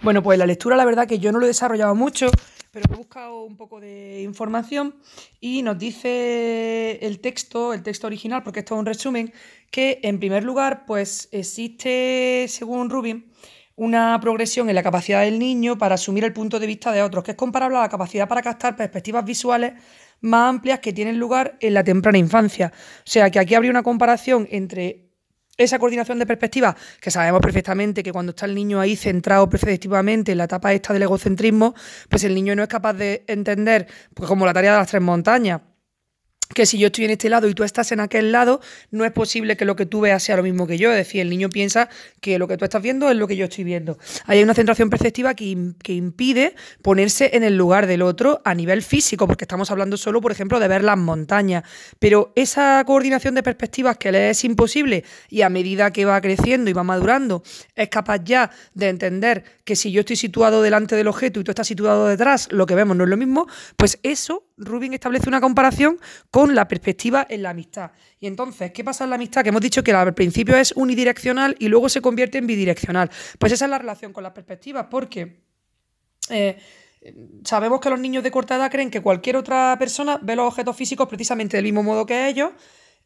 Bueno, 0.00 0.22
pues 0.22 0.38
la 0.38 0.46
lectura 0.46 0.76
la 0.76 0.86
verdad 0.86 1.06
que 1.06 1.18
yo 1.18 1.30
no 1.30 1.40
lo 1.40 1.44
he 1.44 1.48
desarrollado 1.48 1.94
mucho, 1.94 2.30
pero 2.74 2.92
he 2.92 2.96
buscado 2.96 3.44
un 3.44 3.56
poco 3.56 3.78
de 3.78 4.22
información 4.22 4.96
y 5.40 5.62
nos 5.62 5.78
dice 5.78 6.98
el 7.02 7.20
texto, 7.20 7.72
el 7.72 7.84
texto 7.84 8.08
original, 8.08 8.42
porque 8.42 8.58
esto 8.60 8.74
es 8.74 8.80
un 8.80 8.86
resumen, 8.86 9.32
que 9.70 10.00
en 10.02 10.18
primer 10.18 10.42
lugar, 10.42 10.84
pues 10.84 11.28
existe, 11.30 12.46
según 12.48 12.90
Rubin, 12.90 13.30
una 13.76 14.18
progresión 14.20 14.68
en 14.68 14.74
la 14.74 14.82
capacidad 14.82 15.20
del 15.20 15.38
niño 15.38 15.78
para 15.78 15.94
asumir 15.94 16.24
el 16.24 16.32
punto 16.32 16.58
de 16.58 16.66
vista 16.66 16.90
de 16.90 17.02
otros, 17.02 17.22
que 17.22 17.30
es 17.30 17.36
comparable 17.36 17.78
a 17.78 17.82
la 17.82 17.88
capacidad 17.88 18.26
para 18.26 18.42
captar 18.42 18.74
perspectivas 18.74 19.24
visuales 19.24 19.74
más 20.20 20.50
amplias 20.50 20.80
que 20.80 20.92
tienen 20.92 21.16
lugar 21.16 21.56
en 21.60 21.74
la 21.74 21.84
temprana 21.84 22.18
infancia. 22.18 22.72
O 22.74 23.08
sea 23.08 23.30
que 23.30 23.38
aquí 23.38 23.54
habría 23.54 23.70
una 23.70 23.84
comparación 23.84 24.48
entre 24.50 25.03
esa 25.56 25.78
coordinación 25.78 26.18
de 26.18 26.26
perspectivas, 26.26 26.74
que 27.00 27.10
sabemos 27.10 27.40
perfectamente 27.40 28.02
que 28.02 28.12
cuando 28.12 28.30
está 28.30 28.46
el 28.46 28.54
niño 28.54 28.80
ahí 28.80 28.96
centrado 28.96 29.48
perspectivamente 29.48 30.32
en 30.32 30.38
la 30.38 30.44
etapa 30.44 30.72
esta 30.72 30.92
del 30.92 31.02
egocentrismo, 31.02 31.74
pues 32.08 32.24
el 32.24 32.34
niño 32.34 32.56
no 32.56 32.62
es 32.62 32.68
capaz 32.68 32.94
de 32.94 33.24
entender, 33.26 33.86
pues 34.14 34.28
como 34.28 34.46
la 34.46 34.52
tarea 34.52 34.72
de 34.72 34.78
las 34.78 34.88
tres 34.88 35.02
montañas 35.02 35.60
que 36.52 36.66
si 36.66 36.78
yo 36.78 36.86
estoy 36.86 37.06
en 37.06 37.12
este 37.12 37.28
lado 37.28 37.48
y 37.48 37.54
tú 37.54 37.64
estás 37.64 37.90
en 37.92 38.00
aquel 38.00 38.32
lado, 38.32 38.60
no 38.90 39.04
es 39.04 39.12
posible 39.12 39.56
que 39.56 39.64
lo 39.64 39.76
que 39.76 39.86
tú 39.86 40.00
veas 40.00 40.22
sea 40.22 40.36
lo 40.36 40.42
mismo 40.42 40.66
que 40.66 40.78
yo. 40.78 40.90
Es 40.90 40.96
decir, 40.96 41.20
el 41.20 41.30
niño 41.30 41.48
piensa 41.48 41.88
que 42.20 42.38
lo 42.38 42.46
que 42.46 42.56
tú 42.56 42.64
estás 42.64 42.82
viendo 42.82 43.10
es 43.10 43.16
lo 43.16 43.26
que 43.26 43.36
yo 43.36 43.46
estoy 43.46 43.64
viendo. 43.64 43.98
Hay 44.26 44.42
una 44.42 44.54
centración 44.54 44.90
perceptiva 44.90 45.34
que, 45.34 45.72
que 45.82 45.94
impide 45.94 46.54
ponerse 46.82 47.30
en 47.34 47.44
el 47.44 47.56
lugar 47.56 47.86
del 47.86 48.02
otro 48.02 48.42
a 48.44 48.54
nivel 48.54 48.82
físico, 48.82 49.26
porque 49.26 49.44
estamos 49.44 49.70
hablando 49.70 49.96
solo, 49.96 50.20
por 50.20 50.32
ejemplo, 50.32 50.60
de 50.60 50.68
ver 50.68 50.84
las 50.84 50.98
montañas. 50.98 51.64
Pero 51.98 52.32
esa 52.36 52.82
coordinación 52.86 53.34
de 53.34 53.42
perspectivas 53.42 53.96
que 53.96 54.12
le 54.12 54.30
es 54.30 54.44
imposible 54.44 55.04
y 55.30 55.42
a 55.42 55.48
medida 55.48 55.92
que 55.92 56.04
va 56.04 56.20
creciendo 56.20 56.70
y 56.70 56.74
va 56.74 56.82
madurando, 56.82 57.42
es 57.74 57.88
capaz 57.88 58.22
ya 58.24 58.50
de 58.74 58.88
entender 58.88 59.44
que 59.64 59.76
si 59.76 59.90
yo 59.92 60.00
estoy 60.00 60.16
situado 60.16 60.62
delante 60.62 60.94
del 60.96 61.08
objeto 61.08 61.40
y 61.40 61.44
tú 61.44 61.50
estás 61.50 61.66
situado 61.66 62.06
detrás, 62.06 62.48
lo 62.50 62.66
que 62.66 62.74
vemos 62.74 62.96
no 62.96 63.04
es 63.04 63.10
lo 63.10 63.16
mismo, 63.16 63.46
pues 63.76 63.98
eso 64.02 64.44
Rubin 64.56 64.94
establece 64.94 65.28
una 65.28 65.40
comparación 65.40 65.98
con 66.30 66.54
la 66.54 66.68
perspectiva 66.68 67.26
en 67.28 67.42
la 67.42 67.50
amistad. 67.50 67.90
Y 68.20 68.26
entonces, 68.26 68.72
¿qué 68.72 68.84
pasa 68.84 69.04
en 69.04 69.10
la 69.10 69.16
amistad? 69.16 69.42
Que 69.42 69.48
hemos 69.48 69.60
dicho 69.60 69.82
que 69.82 69.92
al 69.92 70.14
principio 70.14 70.56
es 70.56 70.72
unidireccional 70.76 71.56
y 71.58 71.68
luego 71.68 71.88
se 71.88 72.00
convierte 72.00 72.38
en 72.38 72.46
bidireccional. 72.46 73.10
Pues 73.38 73.52
esa 73.52 73.64
es 73.64 73.70
la 73.70 73.78
relación 73.78 74.12
con 74.12 74.22
las 74.22 74.32
perspectivas, 74.32 74.86
porque 74.90 75.42
eh, 76.30 76.58
sabemos 77.44 77.80
que 77.80 77.90
los 77.90 78.00
niños 78.00 78.22
de 78.22 78.30
corta 78.30 78.56
edad 78.56 78.70
creen 78.70 78.90
que 78.90 79.02
cualquier 79.02 79.36
otra 79.36 79.76
persona 79.78 80.18
ve 80.22 80.36
los 80.36 80.48
objetos 80.48 80.76
físicos 80.76 81.08
precisamente 81.08 81.56
del 81.56 81.64
mismo 81.64 81.82
modo 81.82 82.06
que 82.06 82.28
ellos 82.28 82.52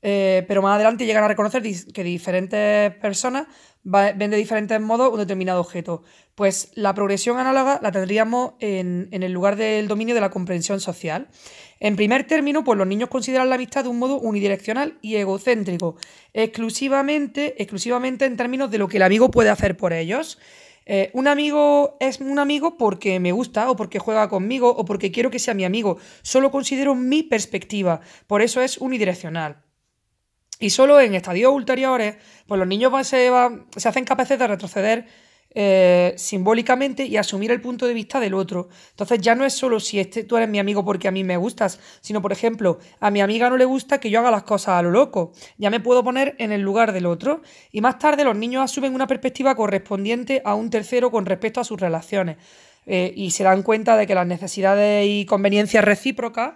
eh, 0.03 0.45
pero 0.47 0.63
más 0.63 0.77
adelante 0.77 1.07
llegan 1.07 1.25
a 1.25 1.29
reconocer 1.29 1.63
que 1.63 2.05
diferentes 2.05 2.95
personas 2.97 3.47
ven 3.83 4.31
de 4.31 4.37
diferentes 4.37 4.81
modos 4.81 5.13
un 5.13 5.19
determinado 5.19 5.61
objeto. 5.61 6.03
Pues 6.35 6.71
la 6.75 6.95
progresión 6.95 7.39
análoga 7.39 7.81
la 7.83 7.91
tendríamos 7.91 8.53
en, 8.61 9.09
el 9.11 9.33
lugar 9.33 9.57
del 9.57 9.89
dominio 9.89 10.15
de 10.15 10.21
la 10.21 10.31
comprensión 10.31 10.79
social. 10.79 11.29
En 11.81 11.97
primer 11.97 12.27
término, 12.27 12.65
pues 12.65 12.77
los 12.79 12.87
niños 12.87 13.09
consideran 13.09 13.49
la 13.49 13.55
amistad 13.55 13.85
de 13.85 13.89
un 13.89 13.99
modo 13.99 14.19
unidireccional 14.21 14.99
y 15.01 15.17
egocéntrico, 15.17 15.97
exclusivamente, 16.35 17.61
exclusivamente 17.63 18.25
en 18.25 18.37
términos 18.37 18.71
de 18.71 18.79
lo 18.79 18.89
que 18.89 18.99
el 18.99 19.05
amigo 19.05 19.31
puede 19.31 19.51
hacer 19.51 19.77
por 19.77 19.93
ellos. 19.93 20.39
Eh, 20.87 21.11
un 21.13 21.29
amigo 21.29 21.97
es 22.01 22.21
un 22.21 22.39
amigo 22.39 22.77
porque 22.79 23.21
me 23.21 23.33
gusta 23.33 23.71
o 23.71 23.77
porque 23.77 23.99
juega 23.99 24.29
conmigo 24.29 24.71
o 24.71 24.85
porque 24.85 25.11
quiero 25.13 25.31
que 25.31 25.39
sea 25.39 25.55
mi 25.55 25.65
amigo. 25.65 25.99
Solo 26.23 26.51
considero 26.51 26.95
mi 26.95 27.23
perspectiva. 27.23 28.01
Por 28.27 28.43
eso 28.43 28.63
es 28.63 28.79
unidireccional. 28.79 29.68
Y 30.61 30.71
solo 30.71 31.01
en 31.01 31.15
estadios 31.15 31.53
ulteriores, 31.53 32.17
pues 32.47 32.59
los 32.59 32.67
niños 32.67 32.93
se, 33.07 33.31
se 33.77 33.89
hacen 33.89 34.05
capaces 34.05 34.39
de 34.39 34.47
retroceder 34.47 35.07
eh, 35.55 36.13
simbólicamente 36.19 37.07
y 37.07 37.17
asumir 37.17 37.51
el 37.51 37.61
punto 37.63 37.87
de 37.87 37.95
vista 37.95 38.21
del 38.21 38.35
otro. 38.35 38.69
Entonces 38.91 39.19
ya 39.21 39.35
no 39.35 39.47
es 39.47 39.55
solo 39.55 39.81
si 39.81 39.99
este, 39.99 40.25
tú 40.25 40.37
eres 40.37 40.49
mi 40.49 40.59
amigo 40.59 40.85
porque 40.85 41.09
a 41.09 41.11
mí 41.11 41.25
me 41.25 41.39
gustas, 41.39 41.81
sino 42.03 42.21
por 42.21 42.33
ejemplo, 42.33 42.79
a 43.01 43.11
mi 43.11 43.23
amiga 43.23 43.49
no 43.49 43.57
le 43.57 43.65
gusta 43.65 43.99
que 43.99 44.11
yo 44.11 44.21
haga 44.21 44.31
las 44.31 44.43
cosas 44.43 44.75
a 44.75 44.83
lo 44.83 44.91
loco. 44.91 45.33
Ya 45.57 45.71
me 45.71 45.81
puedo 45.81 46.05
poner 46.05 46.37
en 46.39 46.53
el 46.53 46.61
lugar 46.61 46.93
del 46.93 47.07
otro. 47.07 47.41
Y 47.73 47.81
más 47.81 47.99
tarde 47.99 48.25
los 48.25 48.37
niños 48.37 48.63
asumen 48.63 48.95
una 48.95 49.07
perspectiva 49.07 49.55
correspondiente 49.55 50.43
a 50.45 50.55
un 50.55 50.69
tercero 50.69 51.11
con 51.11 51.25
respecto 51.25 51.61
a 51.61 51.65
sus 51.65 51.81
relaciones. 51.81 52.37
Eh, 52.85 53.13
y 53.17 53.31
se 53.31 53.45
dan 53.45 53.63
cuenta 53.63 53.97
de 53.97 54.07
que 54.07 54.15
las 54.15 54.27
necesidades 54.27 55.07
y 55.09 55.25
conveniencias 55.25 55.85
recíprocas 55.85 56.55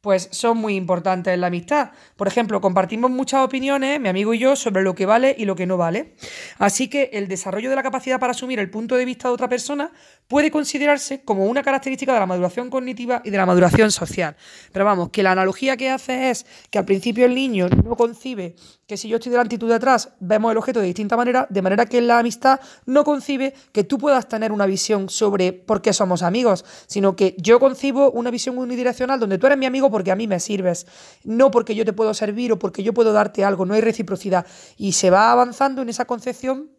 pues 0.00 0.28
son 0.30 0.58
muy 0.58 0.76
importantes 0.76 1.34
en 1.34 1.40
la 1.40 1.48
amistad. 1.48 1.90
Por 2.16 2.28
ejemplo, 2.28 2.60
compartimos 2.60 3.10
muchas 3.10 3.40
opiniones, 3.40 4.00
mi 4.00 4.08
amigo 4.08 4.32
y 4.32 4.38
yo, 4.38 4.54
sobre 4.54 4.82
lo 4.82 4.94
que 4.94 5.06
vale 5.06 5.34
y 5.36 5.44
lo 5.44 5.56
que 5.56 5.66
no 5.66 5.76
vale. 5.76 6.14
Así 6.58 6.88
que 6.88 7.10
el 7.12 7.26
desarrollo 7.26 7.68
de 7.68 7.76
la 7.76 7.82
capacidad 7.82 8.20
para 8.20 8.30
asumir 8.30 8.60
el 8.60 8.70
punto 8.70 8.94
de 8.94 9.04
vista 9.04 9.28
de 9.28 9.34
otra 9.34 9.48
persona 9.48 9.90
puede 10.28 10.50
considerarse 10.50 11.22
como 11.24 11.46
una 11.46 11.62
característica 11.62 12.12
de 12.12 12.20
la 12.20 12.26
maduración 12.26 12.70
cognitiva 12.70 13.22
y 13.24 13.30
de 13.30 13.36
la 13.36 13.46
maduración 13.46 13.90
social. 13.90 14.36
Pero 14.72 14.84
vamos, 14.84 15.10
que 15.10 15.22
la 15.22 15.32
analogía 15.32 15.76
que 15.76 15.90
hace 15.90 16.30
es 16.30 16.46
que 16.70 16.78
al 16.78 16.84
principio 16.84 17.26
el 17.26 17.34
niño 17.34 17.68
no 17.68 17.96
concibe 17.96 18.54
que 18.88 18.96
si 18.96 19.06
yo 19.06 19.16
estoy 19.18 19.30
delante 19.30 19.56
y 19.56 19.58
tú 19.58 19.68
de 19.68 19.74
atrás, 19.74 20.14
vemos 20.18 20.50
el 20.50 20.56
objeto 20.56 20.80
de 20.80 20.86
distinta 20.86 21.14
manera, 21.14 21.46
de 21.50 21.60
manera 21.60 21.84
que 21.84 22.00
la 22.00 22.20
amistad 22.20 22.58
no 22.86 23.04
concibe 23.04 23.52
que 23.70 23.84
tú 23.84 23.98
puedas 23.98 24.26
tener 24.28 24.50
una 24.50 24.64
visión 24.64 25.10
sobre 25.10 25.52
por 25.52 25.82
qué 25.82 25.92
somos 25.92 26.22
amigos, 26.22 26.64
sino 26.86 27.14
que 27.14 27.36
yo 27.36 27.60
concibo 27.60 28.10
una 28.10 28.30
visión 28.30 28.56
unidireccional 28.56 29.20
donde 29.20 29.36
tú 29.36 29.46
eres 29.46 29.58
mi 29.58 29.66
amigo 29.66 29.90
porque 29.90 30.10
a 30.10 30.16
mí 30.16 30.26
me 30.26 30.40
sirves, 30.40 30.86
no 31.22 31.50
porque 31.50 31.74
yo 31.74 31.84
te 31.84 31.92
puedo 31.92 32.14
servir 32.14 32.50
o 32.50 32.58
porque 32.58 32.82
yo 32.82 32.94
puedo 32.94 33.12
darte 33.12 33.44
algo, 33.44 33.66
no 33.66 33.74
hay 33.74 33.82
reciprocidad. 33.82 34.46
Y 34.78 34.92
se 34.92 35.10
va 35.10 35.32
avanzando 35.32 35.82
en 35.82 35.90
esa 35.90 36.06
concepción 36.06 36.70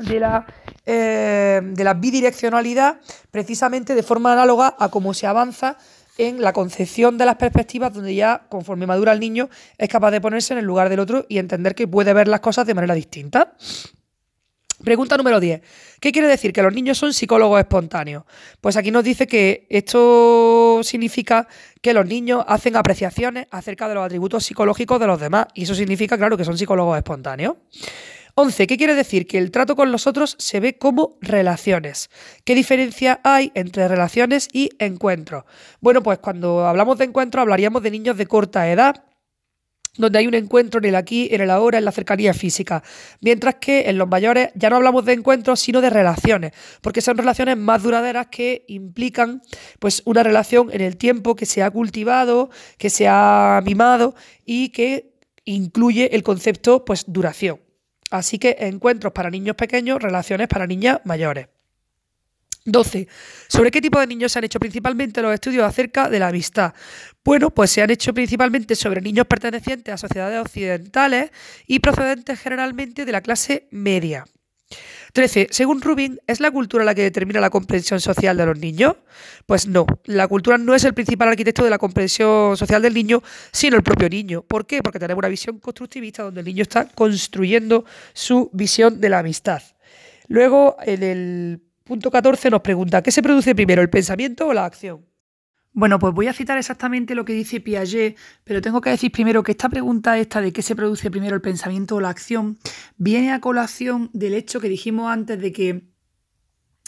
de 0.00 0.20
la, 0.20 0.46
eh, 0.84 1.62
de 1.64 1.84
la 1.84 1.94
bidireccionalidad 1.94 3.00
precisamente 3.30 3.94
de 3.94 4.02
forma 4.02 4.34
análoga 4.34 4.76
a 4.78 4.90
cómo 4.90 5.14
se 5.14 5.26
avanza 5.26 5.78
en 6.18 6.42
la 6.42 6.52
concepción 6.52 7.16
de 7.16 7.24
las 7.24 7.36
perspectivas 7.36 7.94
donde 7.94 8.14
ya 8.14 8.46
conforme 8.48 8.86
madura 8.86 9.12
el 9.12 9.20
niño 9.20 9.48
es 9.78 9.88
capaz 9.88 10.10
de 10.10 10.20
ponerse 10.20 10.52
en 10.52 10.58
el 10.58 10.66
lugar 10.66 10.88
del 10.88 11.00
otro 11.00 11.24
y 11.28 11.38
entender 11.38 11.74
que 11.74 11.88
puede 11.88 12.12
ver 12.12 12.28
las 12.28 12.40
cosas 12.40 12.66
de 12.66 12.74
manera 12.74 12.94
distinta. 12.94 13.54
Pregunta 14.84 15.16
número 15.16 15.40
10. 15.40 15.60
¿Qué 16.00 16.12
quiere 16.12 16.28
decir? 16.28 16.52
Que 16.52 16.62
los 16.62 16.72
niños 16.72 16.98
son 16.98 17.12
psicólogos 17.12 17.58
espontáneos. 17.58 18.24
Pues 18.60 18.76
aquí 18.76 18.92
nos 18.92 19.02
dice 19.02 19.26
que 19.26 19.66
esto 19.70 20.80
significa 20.84 21.48
que 21.82 21.92
los 21.92 22.06
niños 22.06 22.44
hacen 22.46 22.76
apreciaciones 22.76 23.46
acerca 23.50 23.88
de 23.88 23.96
los 23.96 24.04
atributos 24.04 24.44
psicológicos 24.44 25.00
de 25.00 25.08
los 25.08 25.20
demás. 25.20 25.46
Y 25.54 25.64
eso 25.64 25.74
significa, 25.74 26.16
claro, 26.16 26.36
que 26.36 26.44
son 26.44 26.56
psicólogos 26.56 26.96
espontáneos. 26.96 27.56
11. 28.40 28.68
¿Qué 28.68 28.76
quiere 28.76 28.94
decir? 28.94 29.26
Que 29.26 29.36
el 29.36 29.50
trato 29.50 29.74
con 29.74 29.90
los 29.90 30.06
otros 30.06 30.36
se 30.38 30.60
ve 30.60 30.78
como 30.78 31.18
relaciones. 31.20 32.08
¿Qué 32.44 32.54
diferencia 32.54 33.20
hay 33.24 33.50
entre 33.56 33.88
relaciones 33.88 34.46
y 34.52 34.70
encuentros? 34.78 35.42
Bueno, 35.80 36.04
pues 36.04 36.20
cuando 36.20 36.64
hablamos 36.64 36.98
de 36.98 37.06
encuentros 37.06 37.42
hablaríamos 37.42 37.82
de 37.82 37.90
niños 37.90 38.16
de 38.16 38.26
corta 38.26 38.70
edad 38.70 39.04
donde 39.96 40.20
hay 40.20 40.28
un 40.28 40.34
encuentro 40.34 40.78
en 40.78 40.84
el 40.84 40.94
aquí, 40.94 41.28
en 41.32 41.40
el 41.40 41.50
ahora, 41.50 41.78
en 41.78 41.84
la 41.84 41.90
cercanía 41.90 42.32
física. 42.32 42.84
Mientras 43.20 43.56
que 43.56 43.90
en 43.90 43.98
los 43.98 44.06
mayores 44.06 44.50
ya 44.54 44.70
no 44.70 44.76
hablamos 44.76 45.04
de 45.04 45.14
encuentros, 45.14 45.58
sino 45.58 45.80
de 45.80 45.90
relaciones, 45.90 46.52
porque 46.80 47.00
son 47.00 47.18
relaciones 47.18 47.56
más 47.56 47.82
duraderas 47.82 48.28
que 48.28 48.64
implican 48.68 49.42
pues 49.80 50.00
una 50.04 50.22
relación 50.22 50.68
en 50.72 50.82
el 50.82 50.96
tiempo 50.96 51.34
que 51.34 51.44
se 51.44 51.64
ha 51.64 51.72
cultivado, 51.72 52.50
que 52.76 52.88
se 52.88 53.08
ha 53.08 53.60
mimado 53.64 54.14
y 54.44 54.68
que 54.68 55.18
incluye 55.44 56.14
el 56.14 56.22
concepto 56.22 56.84
pues 56.84 57.02
duración. 57.08 57.58
Así 58.10 58.38
que 58.38 58.56
encuentros 58.60 59.12
para 59.12 59.30
niños 59.30 59.56
pequeños, 59.56 60.02
relaciones 60.02 60.48
para 60.48 60.66
niñas 60.66 61.00
mayores. 61.04 61.48
12. 62.64 63.08
¿Sobre 63.48 63.70
qué 63.70 63.80
tipo 63.80 63.98
de 63.98 64.06
niños 64.06 64.32
se 64.32 64.38
han 64.38 64.44
hecho 64.44 64.60
principalmente 64.60 65.22
los 65.22 65.32
estudios 65.32 65.64
acerca 65.64 66.08
de 66.08 66.18
la 66.18 66.28
amistad? 66.28 66.74
Bueno, 67.24 67.50
pues 67.50 67.70
se 67.70 67.82
han 67.82 67.90
hecho 67.90 68.12
principalmente 68.12 68.76
sobre 68.76 69.00
niños 69.00 69.26
pertenecientes 69.26 69.94
a 69.94 69.98
sociedades 69.98 70.40
occidentales 70.40 71.30
y 71.66 71.78
procedentes 71.78 72.38
generalmente 72.38 73.04
de 73.04 73.12
la 73.12 73.22
clase 73.22 73.68
media. 73.70 74.24
13. 75.12 75.48
Según 75.50 75.80
Rubin, 75.80 76.20
¿es 76.26 76.40
la 76.40 76.50
cultura 76.50 76.84
la 76.84 76.94
que 76.94 77.02
determina 77.02 77.40
la 77.40 77.50
comprensión 77.50 78.00
social 78.00 78.36
de 78.36 78.46
los 78.46 78.58
niños? 78.58 78.96
Pues 79.46 79.66
no, 79.66 79.86
la 80.04 80.28
cultura 80.28 80.58
no 80.58 80.74
es 80.74 80.84
el 80.84 80.94
principal 80.94 81.28
arquitecto 81.28 81.64
de 81.64 81.70
la 81.70 81.78
comprensión 81.78 82.56
social 82.56 82.82
del 82.82 82.94
niño, 82.94 83.22
sino 83.52 83.76
el 83.76 83.82
propio 83.82 84.08
niño. 84.08 84.42
¿Por 84.42 84.66
qué? 84.66 84.82
Porque 84.82 84.98
tenemos 84.98 85.20
una 85.20 85.28
visión 85.28 85.58
constructivista 85.58 86.22
donde 86.22 86.40
el 86.40 86.46
niño 86.46 86.62
está 86.62 86.88
construyendo 86.88 87.84
su 88.12 88.50
visión 88.52 89.00
de 89.00 89.08
la 89.08 89.20
amistad. 89.20 89.62
Luego, 90.28 90.76
en 90.82 91.02
el 91.02 91.60
punto 91.84 92.10
14 92.10 92.50
nos 92.50 92.60
pregunta, 92.60 93.02
¿qué 93.02 93.10
se 93.10 93.22
produce 93.22 93.54
primero, 93.54 93.80
el 93.80 93.90
pensamiento 93.90 94.46
o 94.46 94.52
la 94.52 94.66
acción? 94.66 95.07
Bueno, 95.78 96.00
pues 96.00 96.12
voy 96.12 96.26
a 96.26 96.32
citar 96.32 96.58
exactamente 96.58 97.14
lo 97.14 97.24
que 97.24 97.32
dice 97.32 97.60
Piaget, 97.60 98.16
pero 98.42 98.60
tengo 98.60 98.80
que 98.80 98.90
decir 98.90 99.12
primero 99.12 99.44
que 99.44 99.52
esta 99.52 99.68
pregunta 99.68 100.18
esta 100.18 100.40
de 100.40 100.52
qué 100.52 100.60
se 100.60 100.74
produce 100.74 101.08
primero 101.08 101.36
el 101.36 101.40
pensamiento 101.40 101.94
o 101.94 102.00
la 102.00 102.08
acción 102.08 102.58
viene 102.96 103.30
a 103.30 103.40
colación 103.40 104.10
del 104.12 104.34
hecho 104.34 104.58
que 104.58 104.68
dijimos 104.68 105.08
antes 105.08 105.40
de 105.40 105.52
que 105.52 105.88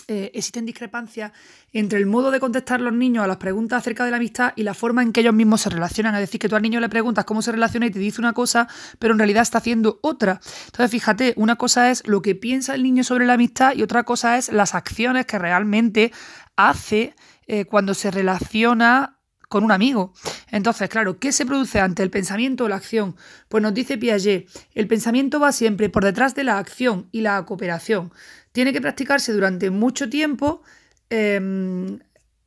eh, 0.08 0.32
existen 0.34 0.66
discrepancias 0.66 1.30
entre 1.72 2.00
el 2.00 2.06
modo 2.06 2.32
de 2.32 2.40
contestar 2.40 2.80
los 2.80 2.92
niños 2.92 3.22
a 3.22 3.28
las 3.28 3.36
preguntas 3.36 3.78
acerca 3.78 4.04
de 4.04 4.10
la 4.10 4.16
amistad 4.16 4.54
y 4.56 4.64
la 4.64 4.74
forma 4.74 5.04
en 5.04 5.12
que 5.12 5.20
ellos 5.20 5.34
mismos 5.34 5.60
se 5.60 5.70
relacionan. 5.70 6.12
Es 6.16 6.22
decir, 6.22 6.40
que 6.40 6.48
tú 6.48 6.56
al 6.56 6.62
niño 6.62 6.80
le 6.80 6.88
preguntas 6.88 7.24
cómo 7.24 7.42
se 7.42 7.52
relaciona 7.52 7.86
y 7.86 7.92
te 7.92 8.00
dice 8.00 8.20
una 8.20 8.32
cosa, 8.32 8.66
pero 8.98 9.12
en 9.14 9.18
realidad 9.18 9.42
está 9.42 9.58
haciendo 9.58 10.00
otra. 10.02 10.40
Entonces, 10.66 10.90
fíjate, 10.90 11.34
una 11.36 11.54
cosa 11.54 11.92
es 11.92 12.04
lo 12.08 12.22
que 12.22 12.34
piensa 12.34 12.74
el 12.74 12.82
niño 12.82 13.04
sobre 13.04 13.24
la 13.24 13.34
amistad 13.34 13.72
y 13.76 13.84
otra 13.84 14.02
cosa 14.02 14.36
es 14.36 14.50
las 14.52 14.74
acciones 14.74 15.26
que 15.26 15.38
realmente 15.38 16.10
hace 16.56 17.14
eh, 17.52 17.64
cuando 17.64 17.94
se 17.94 18.12
relaciona 18.12 19.18
con 19.48 19.64
un 19.64 19.72
amigo. 19.72 20.12
Entonces, 20.52 20.88
claro, 20.88 21.18
¿qué 21.18 21.32
se 21.32 21.44
produce 21.44 21.80
ante 21.80 22.04
el 22.04 22.08
pensamiento 22.08 22.62
o 22.62 22.68
la 22.68 22.76
acción? 22.76 23.16
Pues 23.48 23.60
nos 23.60 23.74
dice 23.74 23.98
Piaget, 23.98 24.48
el 24.72 24.86
pensamiento 24.86 25.40
va 25.40 25.50
siempre 25.50 25.88
por 25.88 26.04
detrás 26.04 26.36
de 26.36 26.44
la 26.44 26.58
acción 26.58 27.08
y 27.10 27.22
la 27.22 27.44
cooperación. 27.46 28.12
Tiene 28.52 28.72
que 28.72 28.80
practicarse 28.80 29.32
durante 29.32 29.70
mucho 29.70 30.08
tiempo, 30.08 30.62
em, 31.08 31.98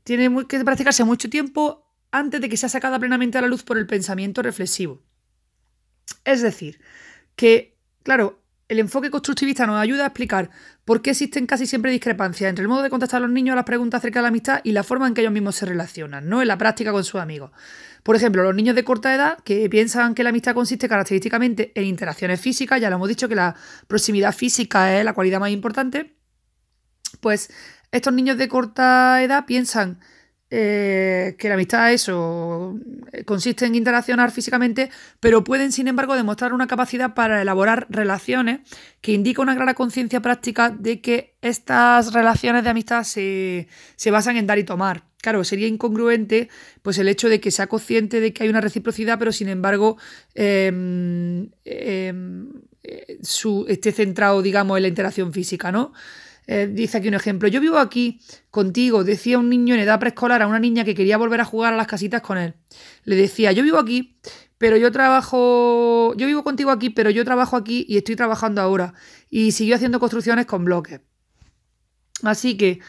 tiene 0.05 0.47
que 0.47 0.63
practicarse 0.63 1.03
mucho 1.03 1.29
tiempo 1.29 1.85
antes 2.09 2.39
de 2.39 2.47
que 2.47 2.55
sea 2.55 2.69
sacada 2.69 2.97
plenamente 2.97 3.37
a 3.37 3.41
la 3.41 3.49
luz 3.49 3.63
por 3.63 3.77
el 3.77 3.87
pensamiento 3.87 4.41
reflexivo. 4.41 5.01
Es 6.23 6.41
decir, 6.41 6.79
que, 7.35 7.77
claro, 8.03 8.41
el 8.67 8.79
enfoque 8.79 9.11
constructivista 9.11 9.65
nos 9.65 9.79
ayuda 9.79 10.03
a 10.03 10.07
explicar 10.07 10.49
por 10.85 11.01
qué 11.01 11.11
existen 11.11 11.45
casi 11.45 11.65
siempre 11.65 11.91
discrepancias 11.91 12.49
entre 12.49 12.63
el 12.63 12.69
modo 12.69 12.81
de 12.81 12.89
contestar 12.89 13.17
a 13.17 13.25
los 13.25 13.31
niños 13.31 13.53
a 13.53 13.57
las 13.57 13.65
preguntas 13.65 13.99
acerca 13.99 14.19
de 14.19 14.23
la 14.23 14.27
amistad 14.29 14.61
y 14.63 14.71
la 14.71 14.83
forma 14.83 15.07
en 15.07 15.13
que 15.13 15.21
ellos 15.21 15.33
mismos 15.33 15.55
se 15.55 15.65
relacionan, 15.65 16.29
no 16.29 16.41
en 16.41 16.47
la 16.47 16.57
práctica 16.57 16.91
con 16.91 17.03
sus 17.03 17.19
amigos. 17.19 17.51
Por 18.03 18.15
ejemplo, 18.15 18.43
los 18.43 18.55
niños 18.55 18.75
de 18.75 18.83
corta 18.83 19.13
edad 19.13 19.37
que 19.43 19.69
piensan 19.69 20.15
que 20.15 20.23
la 20.23 20.29
amistad 20.29 20.53
consiste 20.53 20.89
característicamente 20.89 21.71
en 21.75 21.85
interacciones 21.85 22.39
físicas, 22.39 22.81
ya 22.81 22.89
lo 22.89 22.97
hemos 22.97 23.09
dicho 23.09 23.29
que 23.29 23.35
la 23.35 23.55
proximidad 23.87 24.33
física 24.33 24.97
es 24.97 25.05
la 25.05 25.13
cualidad 25.13 25.39
más 25.39 25.51
importante, 25.51 26.15
pues 27.19 27.49
estos 27.91 28.13
niños 28.13 28.37
de 28.37 28.47
corta 28.47 29.21
edad 29.23 29.45
piensan 29.45 29.99
eh, 30.55 31.35
que 31.39 31.47
la 31.47 31.55
amistad 31.55 31.91
eso 31.91 32.79
consiste 33.25 33.65
en 33.65 33.73
interaccionar 33.73 34.29
físicamente, 34.29 34.91
pero 35.19 35.43
pueden 35.43 35.71
sin 35.71 35.87
embargo 35.87 36.15
demostrar 36.15 36.53
una 36.53 36.67
capacidad 36.67 37.15
para 37.15 37.41
elaborar 37.41 37.87
relaciones 37.89 38.59
que 39.01 39.13
indica 39.13 39.41
una 39.41 39.55
clara 39.55 39.73
conciencia 39.73 40.21
práctica 40.21 40.69
de 40.69 41.01
que 41.01 41.33
estas 41.41 42.13
relaciones 42.13 42.63
de 42.63 42.69
amistad 42.69 43.03
se, 43.03 43.67
basan 44.11 44.37
en 44.37 44.45
dar 44.45 44.59
y 44.59 44.63
tomar. 44.63 45.05
Claro, 45.23 45.43
sería 45.43 45.65
incongruente 45.65 46.49
pues 46.83 46.99
el 46.99 47.07
hecho 47.07 47.29
de 47.29 47.39
que 47.39 47.49
sea 47.49 47.65
consciente 47.65 48.19
de 48.19 48.31
que 48.31 48.43
hay 48.43 48.49
una 48.49 48.61
reciprocidad, 48.61 49.17
pero 49.17 49.31
sin 49.31 49.49
embargo 49.49 49.97
em, 50.35 51.49
em, 51.65 52.47
eh, 52.83 53.17
esté 53.69 53.91
centrado, 53.91 54.43
digamos, 54.43 54.77
en 54.77 54.83
la 54.83 54.89
interacción 54.89 55.33
física, 55.33 55.71
¿no? 55.71 55.93
Eh, 56.47 56.69
dice 56.71 56.97
aquí 56.97 57.07
un 57.07 57.13
ejemplo. 57.13 57.47
Yo 57.47 57.61
vivo 57.61 57.77
aquí 57.77 58.19
contigo, 58.51 59.03
decía 59.03 59.39
un 59.39 59.49
niño 59.49 59.75
en 59.75 59.81
edad 59.81 59.99
preescolar 59.99 60.41
a 60.41 60.47
una 60.47 60.59
niña 60.59 60.83
que 60.83 60.95
quería 60.95 61.17
volver 61.17 61.41
a 61.41 61.45
jugar 61.45 61.73
a 61.73 61.77
las 61.77 61.87
casitas 61.87 62.21
con 62.21 62.37
él. 62.37 62.55
Le 63.05 63.15
decía, 63.15 63.51
yo 63.51 63.63
vivo 63.63 63.79
aquí, 63.79 64.17
pero 64.57 64.77
yo 64.77 64.91
trabajo, 64.91 66.13
yo 66.15 66.27
vivo 66.27 66.43
contigo 66.43 66.71
aquí, 66.71 66.89
pero 66.89 67.09
yo 67.09 67.25
trabajo 67.25 67.55
aquí 67.57 67.85
y 67.87 67.97
estoy 67.97 68.15
trabajando 68.15 68.61
ahora. 68.61 68.93
Y 69.29 69.51
siguió 69.51 69.75
haciendo 69.75 69.99
construcciones 69.99 70.45
con 70.45 70.65
bloques. 70.65 71.01
Así 72.23 72.55
que, 72.57 72.79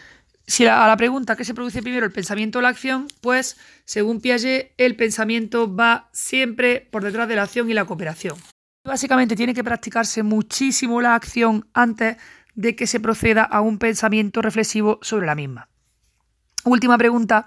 si 0.47 0.67
a 0.67 0.87
la 0.87 0.97
pregunta 0.97 1.37
¿qué 1.37 1.45
se 1.45 1.55
produce 1.55 1.83
primero, 1.83 2.05
el 2.05 2.13
pensamiento 2.13 2.59
o 2.59 2.63
la 2.63 2.69
acción? 2.69 3.07
Pues, 3.21 3.57
según 3.85 4.21
Piaget, 4.21 4.73
el 4.77 4.95
pensamiento 4.95 5.75
va 5.75 6.11
siempre 6.13 6.87
por 6.91 7.03
detrás 7.03 7.29
de 7.29 7.37
la 7.37 7.43
acción 7.43 7.71
y 7.71 7.75
la 7.75 7.87
cooperación. 7.87 8.37
Básicamente 8.85 9.35
tiene 9.35 9.55
que 9.55 9.65
practicarse 9.65 10.23
muchísimo 10.23 11.01
la 11.01 11.15
acción 11.15 11.67
antes 11.73 12.19
de 12.55 12.77
que 12.77 12.87
se 12.87 13.01
proceda 13.01 13.43
a 13.43 13.61
un 13.61 13.79
pensamiento 13.79 14.43
reflexivo 14.43 14.99
sobre 15.03 15.27
la 15.27 15.35
misma. 15.35 15.69
Última 16.65 16.97
pregunta. 16.99 17.47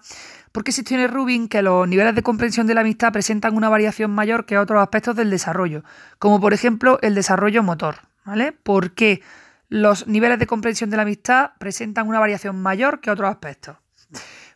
¿Por 0.51 0.63
qué 0.63 0.71
sostiene 0.71 1.07
Rubin 1.07 1.47
que 1.47 1.61
los 1.61 1.87
niveles 1.87 2.15
de 2.15 2.23
comprensión 2.23 2.67
de 2.67 2.73
la 2.73 2.81
amistad 2.81 3.11
presentan 3.11 3.55
una 3.55 3.69
variación 3.69 4.11
mayor 4.11 4.45
que 4.45 4.57
otros 4.57 4.81
aspectos 4.81 5.15
del 5.15 5.29
desarrollo, 5.29 5.83
como 6.19 6.39
por 6.39 6.53
ejemplo 6.53 6.99
el 7.01 7.15
desarrollo 7.15 7.63
motor? 7.63 7.97
¿Vale? 8.25 8.51
¿Por 8.51 8.91
qué 8.91 9.21
los 9.69 10.07
niveles 10.07 10.39
de 10.39 10.47
comprensión 10.47 10.89
de 10.89 10.97
la 10.97 11.03
amistad 11.03 11.51
presentan 11.59 12.07
una 12.07 12.19
variación 12.19 12.61
mayor 12.61 13.01
que 13.01 13.11
otros 13.11 13.29
aspectos. 13.29 13.77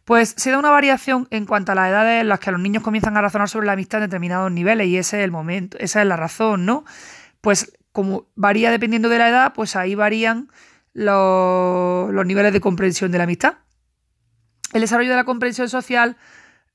Pues 0.06 0.34
se 0.38 0.52
da 0.52 0.58
una 0.58 0.72
variación 0.72 1.28
en 1.32 1.46
cuanto 1.46 1.72
a 1.72 1.76
las 1.76 1.90
edades 1.90 2.22
en 2.22 2.30
las 2.30 2.40
que 2.40 2.52
los 2.52 2.60
niños 2.60 2.84
comienzan 2.84 3.18
a 3.18 3.22
razonar 3.22 3.50
sobre 3.50 3.68
la 3.68 3.74
amistad 3.74 4.02
en 4.02 4.10
determinados 4.10 4.52
niveles 4.52 4.88
y 4.88 4.98
ese 4.98 5.20
es 5.20 5.26
el 5.26 5.32
momento, 5.32 5.78
esa 5.80 6.02
es 6.02 6.08
la 6.08 6.18
razón, 6.18 6.66
¿no? 6.66 6.86
Pues 7.42 7.74
como 7.92 8.28
varía 8.36 8.72
dependiendo 8.72 9.10
de 9.10 9.18
la 9.18 9.30
edad, 9.30 9.54
pues 9.54 9.76
ahí 9.76 9.96
varían 9.96 10.50
los, 10.94 12.12
los 12.12 12.26
niveles 12.26 12.54
de 12.54 12.60
comprensión 12.60 13.12
de 13.12 13.18
la 13.18 13.26
amistad. 13.26 13.56
El 14.74 14.82
desarrollo 14.82 15.10
de 15.10 15.16
la 15.16 15.26
comprensión 15.26 15.70
social 15.70 16.18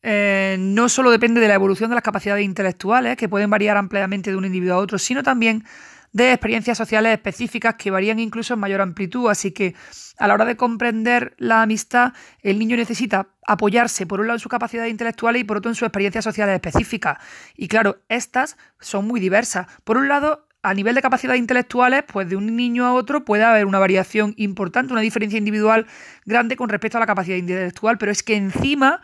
eh, 0.03 0.57
no 0.61 0.89
solo 0.89 1.11
depende 1.11 1.41
de 1.41 1.49
la 1.49 1.55
evolución 1.55 1.91
de 1.91 1.95
las 1.95 2.05
capacidades 2.05 2.45
intelectuales, 2.45 3.17
que 3.17 3.29
pueden 3.29 3.51
variar 3.51 3.77
ampliamente 3.77 4.31
de 4.31 4.37
un 4.37 4.45
individuo 4.45 4.77
a 4.77 4.79
otro, 4.79 4.99
sino 4.99 5.23
también 5.23 5.65
de 6.13 6.33
experiencias 6.33 6.79
sociales 6.79 7.13
específicas 7.13 7.75
que 7.75 7.91
varían 7.91 8.19
incluso 8.19 8.55
en 8.55 8.61
mayor 8.61 8.81
amplitud. 8.81 9.29
Así 9.29 9.51
que 9.51 9.75
a 10.19 10.29
la 10.29 10.35
hora 10.35 10.45
de 10.45 10.57
comprender 10.57 11.35
la 11.39 11.63
amistad, 11.63 12.13
el 12.43 12.59
niño 12.59 12.77
necesita 12.77 13.29
apoyarse 13.47 14.07
por 14.07 14.21
un 14.21 14.29
lado 14.29 14.37
en 14.37 14.41
sus 14.41 14.51
capacidades 14.51 14.91
intelectuales 14.91 15.41
y 15.41 15.45
por 15.45 15.57
otro 15.57 15.71
en 15.71 15.75
sus 15.75 15.87
experiencias 15.87 16.25
sociales 16.25 16.55
específicas. 16.55 17.19
Y 17.57 17.69
claro, 17.69 17.99
estas 18.09 18.57
son 18.81 19.07
muy 19.07 19.19
diversas. 19.19 19.67
Por 19.85 19.97
un 19.97 20.09
lado, 20.09 20.46
a 20.67 20.75
nivel 20.75 20.97
de 20.97 21.03
capacidades 21.03 21.39
intelectuales, 21.39 22.03
pues 22.03 22.29
de 22.29 22.35
un 22.35 22.57
niño 22.57 22.85
a 22.85 22.93
otro 22.93 23.25
puede 23.25 23.45
haber 23.45 23.67
una 23.67 23.79
variación 23.79 24.35
importante, 24.37 24.93
una 24.93 25.01
diferencia 25.01 25.39
individual 25.39 25.87
grande 26.25 26.57
con 26.57 26.69
respecto 26.69 26.99
a 26.99 27.01
la 27.01 27.07
capacidad 27.07 27.37
intelectual, 27.37 27.99
pero 27.99 28.11
es 28.11 28.25
que 28.25 28.35
encima 28.35 29.01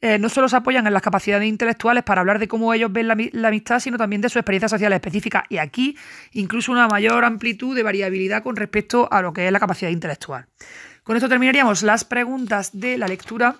eh, 0.00 0.20
no 0.20 0.28
solo 0.28 0.48
se 0.48 0.54
apoyan 0.54 0.86
en 0.86 0.92
las 0.92 1.02
capacidades 1.02 1.48
intelectuales 1.48 2.04
para 2.04 2.20
hablar 2.20 2.38
de 2.38 2.46
cómo 2.46 2.72
ellos 2.72 2.92
ven 2.92 3.08
la, 3.08 3.48
amistad, 3.48 3.80
sino 3.80 3.98
también 3.98 4.22
de 4.22 4.28
su 4.28 4.38
experiencia 4.38 4.68
social 4.68 4.92
específica. 4.92 5.44
Y 5.48 5.58
aquí 5.58 5.96
incluso 6.30 6.70
una 6.70 6.86
mayor 6.86 7.24
amplitud 7.24 7.74
de 7.74 7.82
variabilidad 7.82 8.44
con 8.44 8.54
respecto 8.54 9.08
a 9.10 9.20
lo 9.20 9.32
que 9.32 9.46
es 9.46 9.52
la 9.52 9.58
capacidad 9.58 9.90
intelectual. 9.90 10.46
Con 11.02 11.16
esto 11.16 11.28
terminaríamos 11.28 11.82
las 11.82 12.04
preguntas 12.04 12.70
de 12.72 12.98
la 12.98 13.08
lectura 13.08 13.56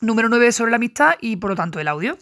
número 0.00 0.28
9 0.28 0.52
sobre 0.52 0.72
la 0.72 0.76
amistad 0.76 1.14
y 1.18 1.36
por 1.36 1.48
lo 1.48 1.56
tanto 1.56 1.80
el 1.80 1.88
audio. 1.88 2.18